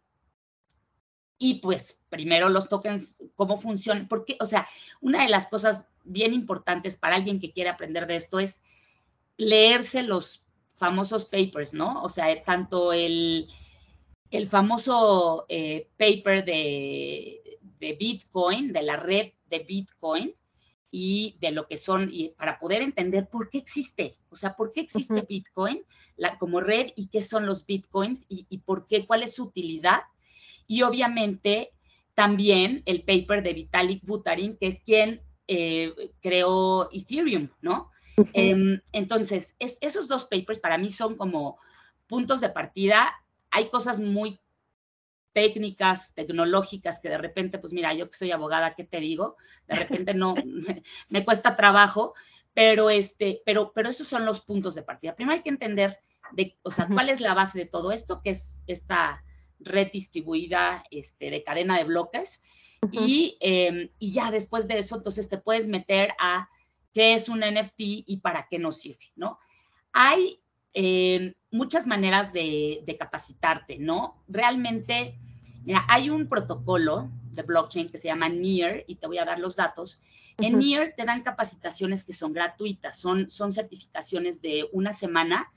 y 1.37 1.55
pues 1.55 2.01
primero 2.09 2.47
los 2.49 2.69
tokens, 2.69 3.23
cómo 3.35 3.57
funcionan, 3.57 4.07
porque, 4.07 4.37
o 4.39 4.45
sea, 4.45 4.67
una 5.01 5.23
de 5.23 5.29
las 5.29 5.47
cosas 5.47 5.89
bien 6.05 6.33
importantes 6.33 6.97
para 6.97 7.15
alguien 7.15 7.39
que 7.39 7.51
quiere 7.51 7.69
aprender 7.69 8.07
de 8.07 8.15
esto 8.15 8.39
es 8.39 8.61
leerse 9.37 10.03
los 10.03 10.43
famosos 10.75 11.25
papers, 11.25 11.73
¿no? 11.73 12.01
O 12.03 12.09
sea, 12.09 12.43
tanto 12.43 12.93
el, 12.93 13.47
el 14.31 14.47
famoso 14.47 15.45
eh, 15.49 15.89
paper 15.97 16.45
de, 16.45 17.41
Bitcoin, 17.99 18.73
de 18.73 18.81
la 18.81 18.97
red 18.97 19.33
de 19.47 19.59
Bitcoin 19.59 20.33
y 20.89 21.37
de 21.39 21.51
lo 21.51 21.67
que 21.67 21.77
son, 21.77 22.09
y 22.11 22.29
para 22.29 22.57
poder 22.59 22.81
entender 22.81 23.29
por 23.29 23.49
qué 23.49 23.59
existe, 23.59 24.17
o 24.29 24.35
sea, 24.35 24.55
por 24.55 24.71
qué 24.71 24.81
existe 24.81 25.21
Bitcoin 25.21 25.83
la, 26.15 26.39
como 26.39 26.61
red 26.61 26.87
y 26.95 27.09
qué 27.09 27.21
son 27.21 27.45
los 27.45 27.65
Bitcoins 27.65 28.25
y, 28.27 28.57
por 28.59 28.87
qué, 28.87 29.05
cuál 29.05 29.21
es 29.21 29.35
su 29.35 29.43
utilidad. 29.43 30.01
Y 30.67 30.81
obviamente 30.81 31.73
también 32.15 32.81
el 32.85 33.03
paper 33.03 33.43
de 33.43 33.53
Vitalik 33.53 34.03
Buterin, 34.03 34.57
que 34.57 34.67
es 34.67 34.79
quien 34.79 35.21
eh, 35.47 35.93
creó 36.21 36.89
Ethereum, 36.91 37.49
¿no? 37.61 37.91
Em, 38.33 38.81
entonces, 38.91 39.55
esos 39.59 40.07
dos 40.07 40.25
papers 40.25 40.59
para 40.59 40.77
mí 40.77 40.91
son 40.91 41.15
como 41.15 41.57
puntos 42.07 42.41
de 42.41 42.49
partida. 42.49 43.13
Hay 43.51 43.69
cosas 43.69 43.99
muy 43.99 44.39
técnicas, 45.33 46.13
tecnológicas, 46.13 47.01
que 47.01 47.09
de 47.09 47.17
repente, 47.17 47.59
pues 47.59 47.73
mira, 47.73 47.93
yo 47.93 48.07
que 48.07 48.15
soy 48.15 48.31
abogada, 48.31 48.73
¿qué 48.73 48.85
te 48.85 49.01
digo? 49.01 49.35
De 49.67 49.75
repente 49.75 50.13
no, 50.13 50.33
me 51.09 51.25
cuesta 51.25 51.57
trabajo, 51.57 52.13
pero, 52.53 52.89
este, 52.89 53.41
pero, 53.45 53.73
pero 53.73 53.89
esos 53.89 54.07
son 54.07 54.25
los 54.25 54.39
puntos 54.39 54.75
de 54.75 54.83
partida. 54.83 55.13
Primero 55.13 55.35
hay 55.35 55.43
que 55.43 55.49
entender, 55.49 55.99
de, 56.31 56.57
o 56.63 56.71
sea, 56.71 56.87
cuál 56.87 57.09
es 57.09 57.19
la 57.19 57.33
base 57.33 57.59
de 57.59 57.65
todo 57.65 57.91
esto, 57.91 58.21
que 58.23 58.29
es 58.29 58.63
esta 58.65 59.25
red 59.59 59.91
distribuida 59.91 60.83
este, 60.89 61.29
de 61.29 61.43
cadena 61.43 61.77
de 61.77 61.83
bloques, 61.83 62.41
y, 62.91 63.37
em, 63.41 63.89
y 63.99 64.13
ya 64.13 64.31
después 64.31 64.67
de 64.67 64.77
eso, 64.77 64.95
entonces 64.95 65.27
te 65.27 65.37
puedes 65.37 65.67
meter 65.67 66.13
a 66.19 66.49
qué 66.95 67.13
es 67.13 67.27
un 67.27 67.41
NFT 67.41 67.75
y 67.77 68.21
para 68.23 68.47
qué 68.49 68.57
nos 68.57 68.79
sirve, 68.79 69.11
¿no? 69.17 69.37
Hay 69.91 70.41
eh, 70.73 71.35
muchas 71.51 71.85
maneras 71.87 72.31
de, 72.31 72.95
capacitarte, 72.97 73.77
¿no? 73.77 74.23
Realmente, 74.29 75.19
mira, 75.65 75.85
hay 75.89 76.09
un 76.09 76.29
protocolo 76.29 77.11
de 77.33 77.43
blockchain 77.43 77.89
que 77.89 77.97
se 77.97 78.07
llama 78.07 78.29
NEAR 78.29 78.85
y 78.87 78.95
te 78.95 79.07
voy 79.07 79.17
a 79.17 79.25
dar 79.25 79.39
los 79.39 79.57
datos. 79.57 79.99
En 80.37 80.57
NEAR 80.57 80.93
te 80.95 81.03
dan 81.03 81.21
capacitaciones 81.21 82.05
que 82.05 82.13
son 82.13 82.31
gratuitas, 82.31 82.97
son, 82.97 83.29
son 83.29 83.51
certificaciones 83.51 84.41
de 84.41 84.69
una 84.71 84.93
semana 84.93 85.51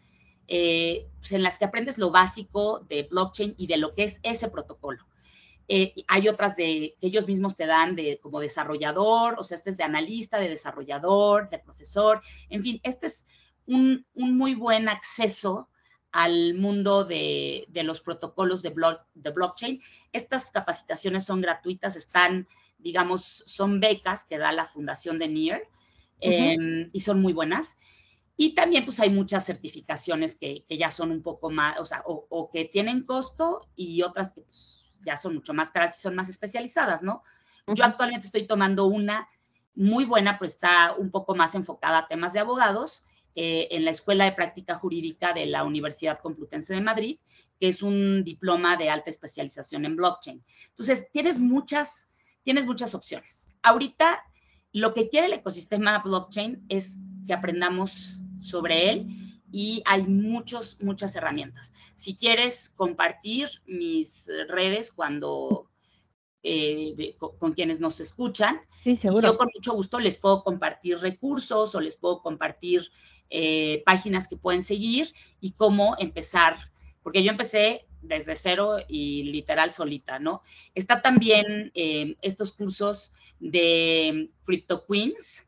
eh, 0.49 1.09
pues, 1.21 1.31
en 1.31 1.45
las 1.45 1.57
que 1.57 1.67
aprendes 1.67 1.99
lo 1.99 2.11
básico 2.11 2.81
de 2.89 3.05
blockchain 3.05 3.55
y 3.57 3.69
de 3.69 3.77
lo 3.77 3.95
que 3.95 4.03
es 4.03 4.19
ese 4.25 4.51
protocolo. 4.51 5.07
Eh, 5.71 5.95
hay 6.09 6.29
otras 6.29 6.57
de, 6.57 6.97
que 6.99 7.07
ellos 7.07 7.27
mismos 7.27 7.55
te 7.55 7.67
dan 7.67 7.95
de 7.95 8.19
como 8.21 8.41
desarrollador, 8.41 9.37
o 9.39 9.45
sea, 9.45 9.57
este 9.57 9.69
es 9.69 9.77
de 9.77 9.85
analista, 9.85 10.39
de 10.39 10.49
desarrollador, 10.49 11.51
de 11.51 11.59
profesor, 11.59 12.23
en 12.49 12.63
fin, 12.63 12.81
este 12.83 13.07
es 13.07 13.27
un, 13.67 14.07
muy 14.15 14.55
buen 14.55 14.89
acceso 14.89 15.69
al 16.11 16.55
mundo 16.55 17.05
de, 17.05 17.69
los 17.85 18.01
protocolos 18.01 18.63
de, 18.63 18.75
de, 19.15 19.31
blockchain. 19.31 19.79
Estas 20.13 20.51
capacitaciones 20.51 21.27
son 21.27 21.43
gratuitas, 21.43 21.97
están, 21.97 22.49
digamos, 22.79 23.45
son 23.47 23.79
becas 23.79 24.25
que 24.25 24.39
da 24.39 24.53
la 24.53 24.65
fundación 24.65 25.19
de 25.19 25.29
NIR 25.29 25.61
em, 26.21 26.89
y 26.95 27.01
son 27.01 27.21
muy 27.21 27.35
buenas. 27.35 27.77
Y 28.41 28.55
también 28.55 28.85
pues 28.85 29.01
hay 29.01 29.11
muchas 29.11 29.45
certificaciones 29.45 30.37
que, 30.37 30.65
ya 30.71 30.91
son 30.91 31.11
un 31.11 31.23
poco 31.23 31.51
más, 31.51 31.79
o 31.79 31.85
sea, 31.85 32.03
o, 32.07 32.51
que 32.51 32.65
tienen 32.65 33.03
costo 33.05 33.69
y 33.77 34.03
otras 34.03 34.33
que 34.33 34.43
pues, 34.43 34.78
ya 35.09 35.17
son 35.17 35.35
mucho 35.35 35.55
más 35.55 35.71
caras 35.71 35.99
y 35.99 36.03
son 36.03 36.15
más 36.15 36.29
especializadas, 36.29 37.03
¿no? 37.03 37.23
Yo 37.67 37.85
actualmente 37.85 38.27
estoy 38.27 38.47
tomando 38.47 38.87
una 38.87 39.29
muy 39.75 40.05
buena, 40.05 40.39
pero 40.39 40.49
está 40.49 40.95
un 40.99 41.11
poco 41.11 41.35
más 41.35 41.55
enfocada 41.55 41.99
a 41.99 42.09
temas 42.09 42.33
de 42.33 42.41
abogados 42.41 43.05
eh, 43.35 43.69
en 43.71 43.85
la 43.85 43.91
Escuela 43.91 44.25
de 44.25 44.33
Práctica 44.33 44.75
Jurídica 44.75 45.33
de 45.33 45.47
la 45.47 45.65
Universidad 45.65 46.19
Complutense 46.19 46.75
de 46.75 46.81
Madrid, 46.81 47.19
que 47.61 47.69
es 47.69 47.83
un 47.83 48.25
diploma 48.25 48.77
de 48.77 48.91
alta 48.91 49.11
especialización 49.11 49.85
en 49.85 49.97
blockchain. 49.97 50.45
Entonces, 50.71 51.09
tienes 51.13 51.39
muchas, 51.39 52.11
tienes 52.43 52.67
muchas 52.67 52.95
opciones. 52.95 53.49
Ahorita, 53.63 54.25
lo 54.73 54.93
que 54.95 55.09
quiere 55.09 55.27
el 55.27 55.33
ecosistema 55.35 55.99
blockchain 56.01 56.65
es 56.69 57.01
que 57.27 57.33
aprendamos 57.33 58.21
sobre 58.41 58.91
él 58.91 59.28
y 59.53 59.83
hay 59.87 60.03
muchos, 60.03 60.79
muchas 60.81 61.15
herramientas. 61.17 61.73
Si 61.95 62.17
quieres 62.17 62.71
compartir 62.77 63.49
mis 63.67 64.31
redes 64.49 64.93
cuando 64.93 65.69
eh, 66.43 67.17
con, 67.19 67.53
quienes 67.53 67.81
nos 67.81 68.01
escuchan, 68.01 68.61
yo 68.85 69.37
con 69.37 69.49
mucho 69.55 69.73
gusto 69.73 69.99
les 69.99 70.17
puedo 70.17 70.45
compartir 70.45 70.99
recursos 70.99 71.75
o 71.75 71.81
les 71.81 71.97
puedo 71.97 72.23
compartir 72.23 72.91
eh, 73.29 73.83
páginas 73.85 74.29
que 74.29 74.37
pueden 74.37 74.63
seguir 74.63 75.13
y 75.41 75.53
cómo 75.53 75.97
empezar, 75.99 76.57
porque 77.03 77.23
yo 77.23 77.31
empecé 77.31 77.87
desde 78.03 78.37
cero 78.37 78.79
y 78.87 79.25
literal 79.25 79.73
solita, 79.73 80.21
¿no? 80.21 80.43
Está 80.75 81.03
también 81.03 81.73
eh, 81.75 82.17
estos 82.23 82.53
cursos 82.53 83.13
de 83.41 84.29
Crypto 84.45 84.87
Queens 84.87 85.48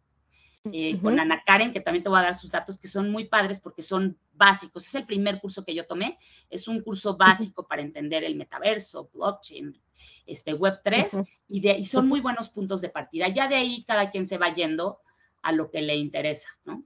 eh, 0.73 1.01
con 1.01 1.19
Ana 1.19 1.43
Karen, 1.45 1.73
que 1.73 1.81
también 1.81 2.03
te 2.03 2.11
voy 2.11 2.19
a 2.19 2.25
dar 2.25 2.35
sus 2.35 2.51
datos, 2.51 2.79
que 2.79 2.89
son 2.89 3.11
muy 3.11 3.25
padres 3.25 3.61
porque 3.61 3.83
son 3.83 4.19
básicos. 4.35 4.87
Es 4.87 4.95
el 4.95 5.07
primer 5.07 5.41
curso 5.41 5.65
que 5.65 5.75
yo 5.75 5.87
tomé, 5.87 6.19
es 6.51 6.69
un 6.69 6.83
curso 6.83 7.17
básico 7.17 7.67
para 7.67 7.81
entender 7.81 8.25
el 8.25 8.37
metaverso, 8.37 9.09
blockchain, 9.15 9.81
este 10.27 10.55
Web3, 10.55 11.27
y, 11.49 11.61
de, 11.61 11.79
y 11.79 11.87
son 11.87 12.09
muy 12.09 12.21
buenos 12.21 12.51
puntos 12.51 12.83
de 12.83 12.91
partida. 12.91 13.29
Ya 13.29 13.49
de 13.49 13.57
ahí 13.57 13.85
cada 13.87 14.11
quien 14.11 14.27
se 14.27 14.37
va 14.37 14.53
yendo 14.53 15.01
a 15.43 15.53
lo 15.53 15.71
que 15.71 15.81
le 15.81 15.97
interesa, 15.97 16.49
¿no? 16.65 16.85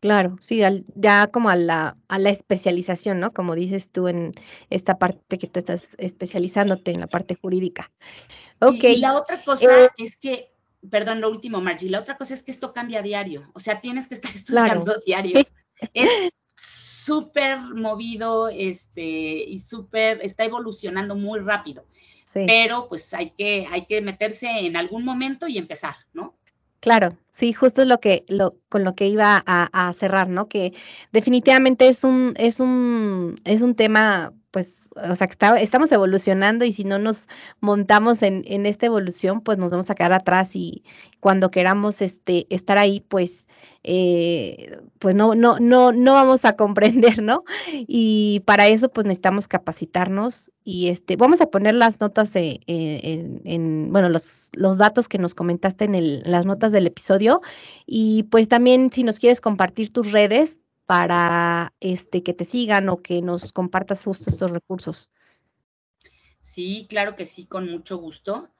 Claro, 0.00 0.36
sí, 0.40 0.60
ya 0.96 1.28
como 1.28 1.48
a 1.48 1.54
la, 1.54 1.96
a 2.08 2.18
la 2.18 2.30
especialización, 2.30 3.20
¿no? 3.20 3.32
Como 3.32 3.54
dices 3.54 3.88
tú 3.88 4.08
en 4.08 4.32
esta 4.68 4.98
parte 4.98 5.38
que 5.38 5.46
tú 5.46 5.60
estás 5.60 5.94
especializándote 5.96 6.90
en 6.90 6.98
la 6.98 7.06
parte 7.06 7.36
jurídica. 7.36 7.92
Ok. 8.60 8.82
Y, 8.82 8.96
la 8.96 9.14
otra 9.14 9.42
cosa 9.44 9.84
eh 9.84 9.88
es 9.98 10.16
que, 10.16 10.51
perdón, 10.90 11.20
lo 11.20 11.30
último, 11.30 11.60
Margie, 11.60 11.90
la 11.90 12.00
otra 12.00 12.16
cosa 12.16 12.34
es 12.34 12.42
que 12.42 12.50
esto 12.50 12.72
cambia 12.72 13.00
a 13.00 13.02
diario, 13.02 13.50
o 13.54 13.60
sea, 13.60 13.80
tienes 13.80 14.08
que 14.08 14.14
estar 14.14 14.30
estudiando 14.34 14.96
diario. 15.04 15.44
Es 15.94 16.08
súper 16.54 17.58
movido, 17.58 18.48
este, 18.48 19.02
y 19.02 19.58
súper, 19.58 20.20
está 20.22 20.44
evolucionando 20.44 21.14
muy 21.14 21.40
rápido. 21.40 21.84
Pero 22.34 22.88
pues 22.88 23.12
hay 23.12 23.30
que, 23.30 23.66
hay 23.70 23.84
que 23.84 24.00
meterse 24.00 24.48
en 24.48 24.78
algún 24.78 25.04
momento 25.04 25.48
y 25.48 25.58
empezar, 25.58 25.96
¿no? 26.14 26.34
Claro, 26.80 27.16
sí, 27.30 27.52
justo 27.52 27.82
es 27.82 27.88
lo 27.88 28.00
que, 28.00 28.24
lo, 28.26 28.56
con 28.68 28.84
lo 28.84 28.94
que 28.94 29.06
iba 29.06 29.42
a, 29.46 29.92
cerrar, 29.92 30.28
¿no? 30.28 30.48
Que 30.48 30.72
definitivamente 31.12 31.88
es 31.88 32.04
un, 32.04 32.32
es 32.36 32.58
un, 32.58 33.40
es 33.44 33.60
un 33.60 33.74
tema, 33.74 34.32
pues, 34.52 34.90
o 34.94 35.14
sea, 35.16 35.26
que 35.26 35.36
estamos 35.60 35.90
evolucionando 35.90 36.64
y 36.64 36.72
si 36.72 36.84
no 36.84 36.98
nos 36.98 37.26
montamos 37.60 38.22
en, 38.22 38.44
en 38.46 38.66
esta 38.66 38.86
evolución, 38.86 39.40
pues 39.40 39.58
nos 39.58 39.72
vamos 39.72 39.90
a 39.90 39.94
quedar 39.96 40.12
atrás 40.12 40.54
y 40.54 40.84
cuando 41.18 41.50
queramos 41.50 42.02
este, 42.02 42.46
estar 42.50 42.78
ahí, 42.78 43.00
pues 43.00 43.46
eh, 43.84 44.78
pues 45.00 45.16
no, 45.16 45.34
no, 45.34 45.58
no, 45.58 45.90
no 45.90 46.12
vamos 46.12 46.44
a 46.44 46.52
comprender, 46.56 47.22
¿no? 47.22 47.44
Y 47.72 48.42
para 48.46 48.68
eso, 48.68 48.90
pues 48.90 49.06
necesitamos 49.06 49.48
capacitarnos 49.48 50.50
y 50.64 50.88
este, 50.88 51.16
vamos 51.16 51.40
a 51.40 51.46
poner 51.46 51.74
las 51.74 52.00
notas 52.00 52.30
en, 52.34 53.88
bueno, 53.90 54.08
los, 54.08 54.50
los 54.52 54.78
datos 54.78 55.08
que 55.08 55.18
nos 55.18 55.34
comentaste 55.34 55.84
en 55.84 55.94
el, 55.94 56.22
las 56.24 56.46
notas 56.46 56.72
del 56.72 56.86
episodio 56.86 57.40
y 57.86 58.24
pues 58.24 58.48
también 58.48 58.92
si 58.92 59.02
nos 59.02 59.18
quieres 59.18 59.40
compartir 59.40 59.92
tus 59.92 60.12
redes 60.12 60.58
para 60.92 61.72
este, 61.80 62.22
que 62.22 62.34
te 62.34 62.44
sigan 62.44 62.90
o 62.90 63.00
que 63.00 63.22
nos 63.22 63.50
compartas 63.50 64.04
justo 64.04 64.28
estos 64.28 64.50
recursos. 64.50 65.10
Sí, 66.42 66.86
claro 66.86 67.16
que 67.16 67.24
sí, 67.24 67.46
con 67.46 67.70
mucho 67.70 67.96
gusto. 67.96 68.50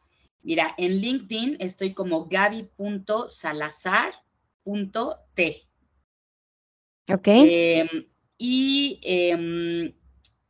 Mira, 0.43 0.75
en 0.79 0.97
LinkedIn 0.97 1.59
estoy 1.61 1.93
como 1.93 2.29
gaby.salazar 2.29 4.15
punto 4.65 5.19
T. 5.35 5.69
Ok. 7.13 7.29
Em, 7.29 8.09
y 8.39 8.99
em, 9.03 9.93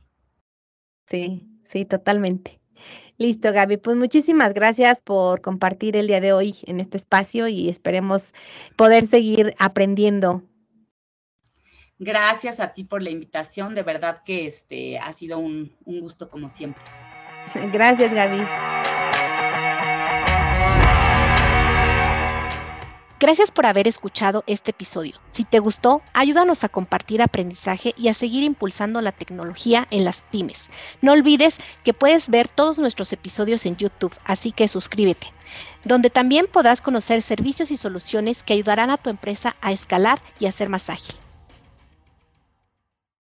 Sí, 1.09 1.53
Sí, 1.73 1.85
totalmente. 1.85 2.59
Listo, 3.23 3.53
Gaby. 3.53 3.77
Pues 3.77 3.95
muchísimas 3.95 4.53
gracias 4.53 4.99
por 4.99 5.39
compartir 5.39 5.95
el 5.95 6.07
día 6.07 6.19
de 6.19 6.33
hoy 6.33 6.57
en 6.65 6.81
este 6.81 6.97
espacio 6.97 7.47
y 7.47 7.69
esperemos 7.69 8.33
poder 8.75 9.07
seguir 9.07 9.55
aprendiendo. 9.59 10.43
Gracias 11.97 12.59
a 12.59 12.73
ti 12.73 12.83
por 12.83 13.01
la 13.01 13.11
invitación. 13.11 13.75
De 13.75 13.83
verdad 13.83 14.23
que 14.25 14.45
este 14.45 14.99
ha 14.99 15.13
sido 15.13 15.39
un, 15.39 15.73
un 15.85 16.01
gusto 16.01 16.29
como 16.29 16.49
siempre. 16.49 16.83
Gracias, 17.71 18.13
Gaby. 18.13 18.41
Gracias 23.23 23.51
por 23.51 23.65
haber 23.65 23.87
escuchado 23.87 24.43
este 24.47 24.71
episodio. 24.71 25.17
Si 25.29 25.45
te 25.45 25.59
gustó, 25.59 26.01
ayúdanos 26.11 26.65
a 26.65 26.67
compartir 26.67 27.21
aprendizaje 27.21 27.93
y 27.97 28.09
a 28.09 28.13
seguir 28.13 28.43
impulsando 28.43 28.99
la 28.99 29.13
tecnología 29.13 29.87
en 29.91 30.03
las 30.03 30.23
pymes. 30.23 30.69
No 31.01 31.13
olvides 31.13 31.59
que 31.85 31.93
puedes 31.93 32.27
ver 32.27 32.49
todos 32.49 32.79
nuestros 32.79 33.13
episodios 33.13 33.65
en 33.65 33.77
YouTube, 33.77 34.13
así 34.25 34.51
que 34.51 34.67
suscríbete, 34.67 35.27
donde 35.85 36.09
también 36.09 36.47
podrás 36.51 36.81
conocer 36.81 37.21
servicios 37.21 37.71
y 37.71 37.77
soluciones 37.77 38.43
que 38.43 38.55
ayudarán 38.55 38.89
a 38.89 38.97
tu 38.97 39.09
empresa 39.09 39.55
a 39.61 39.71
escalar 39.71 40.19
y 40.37 40.47
a 40.47 40.51
ser 40.51 40.67
más 40.67 40.89
ágil. 40.89 41.22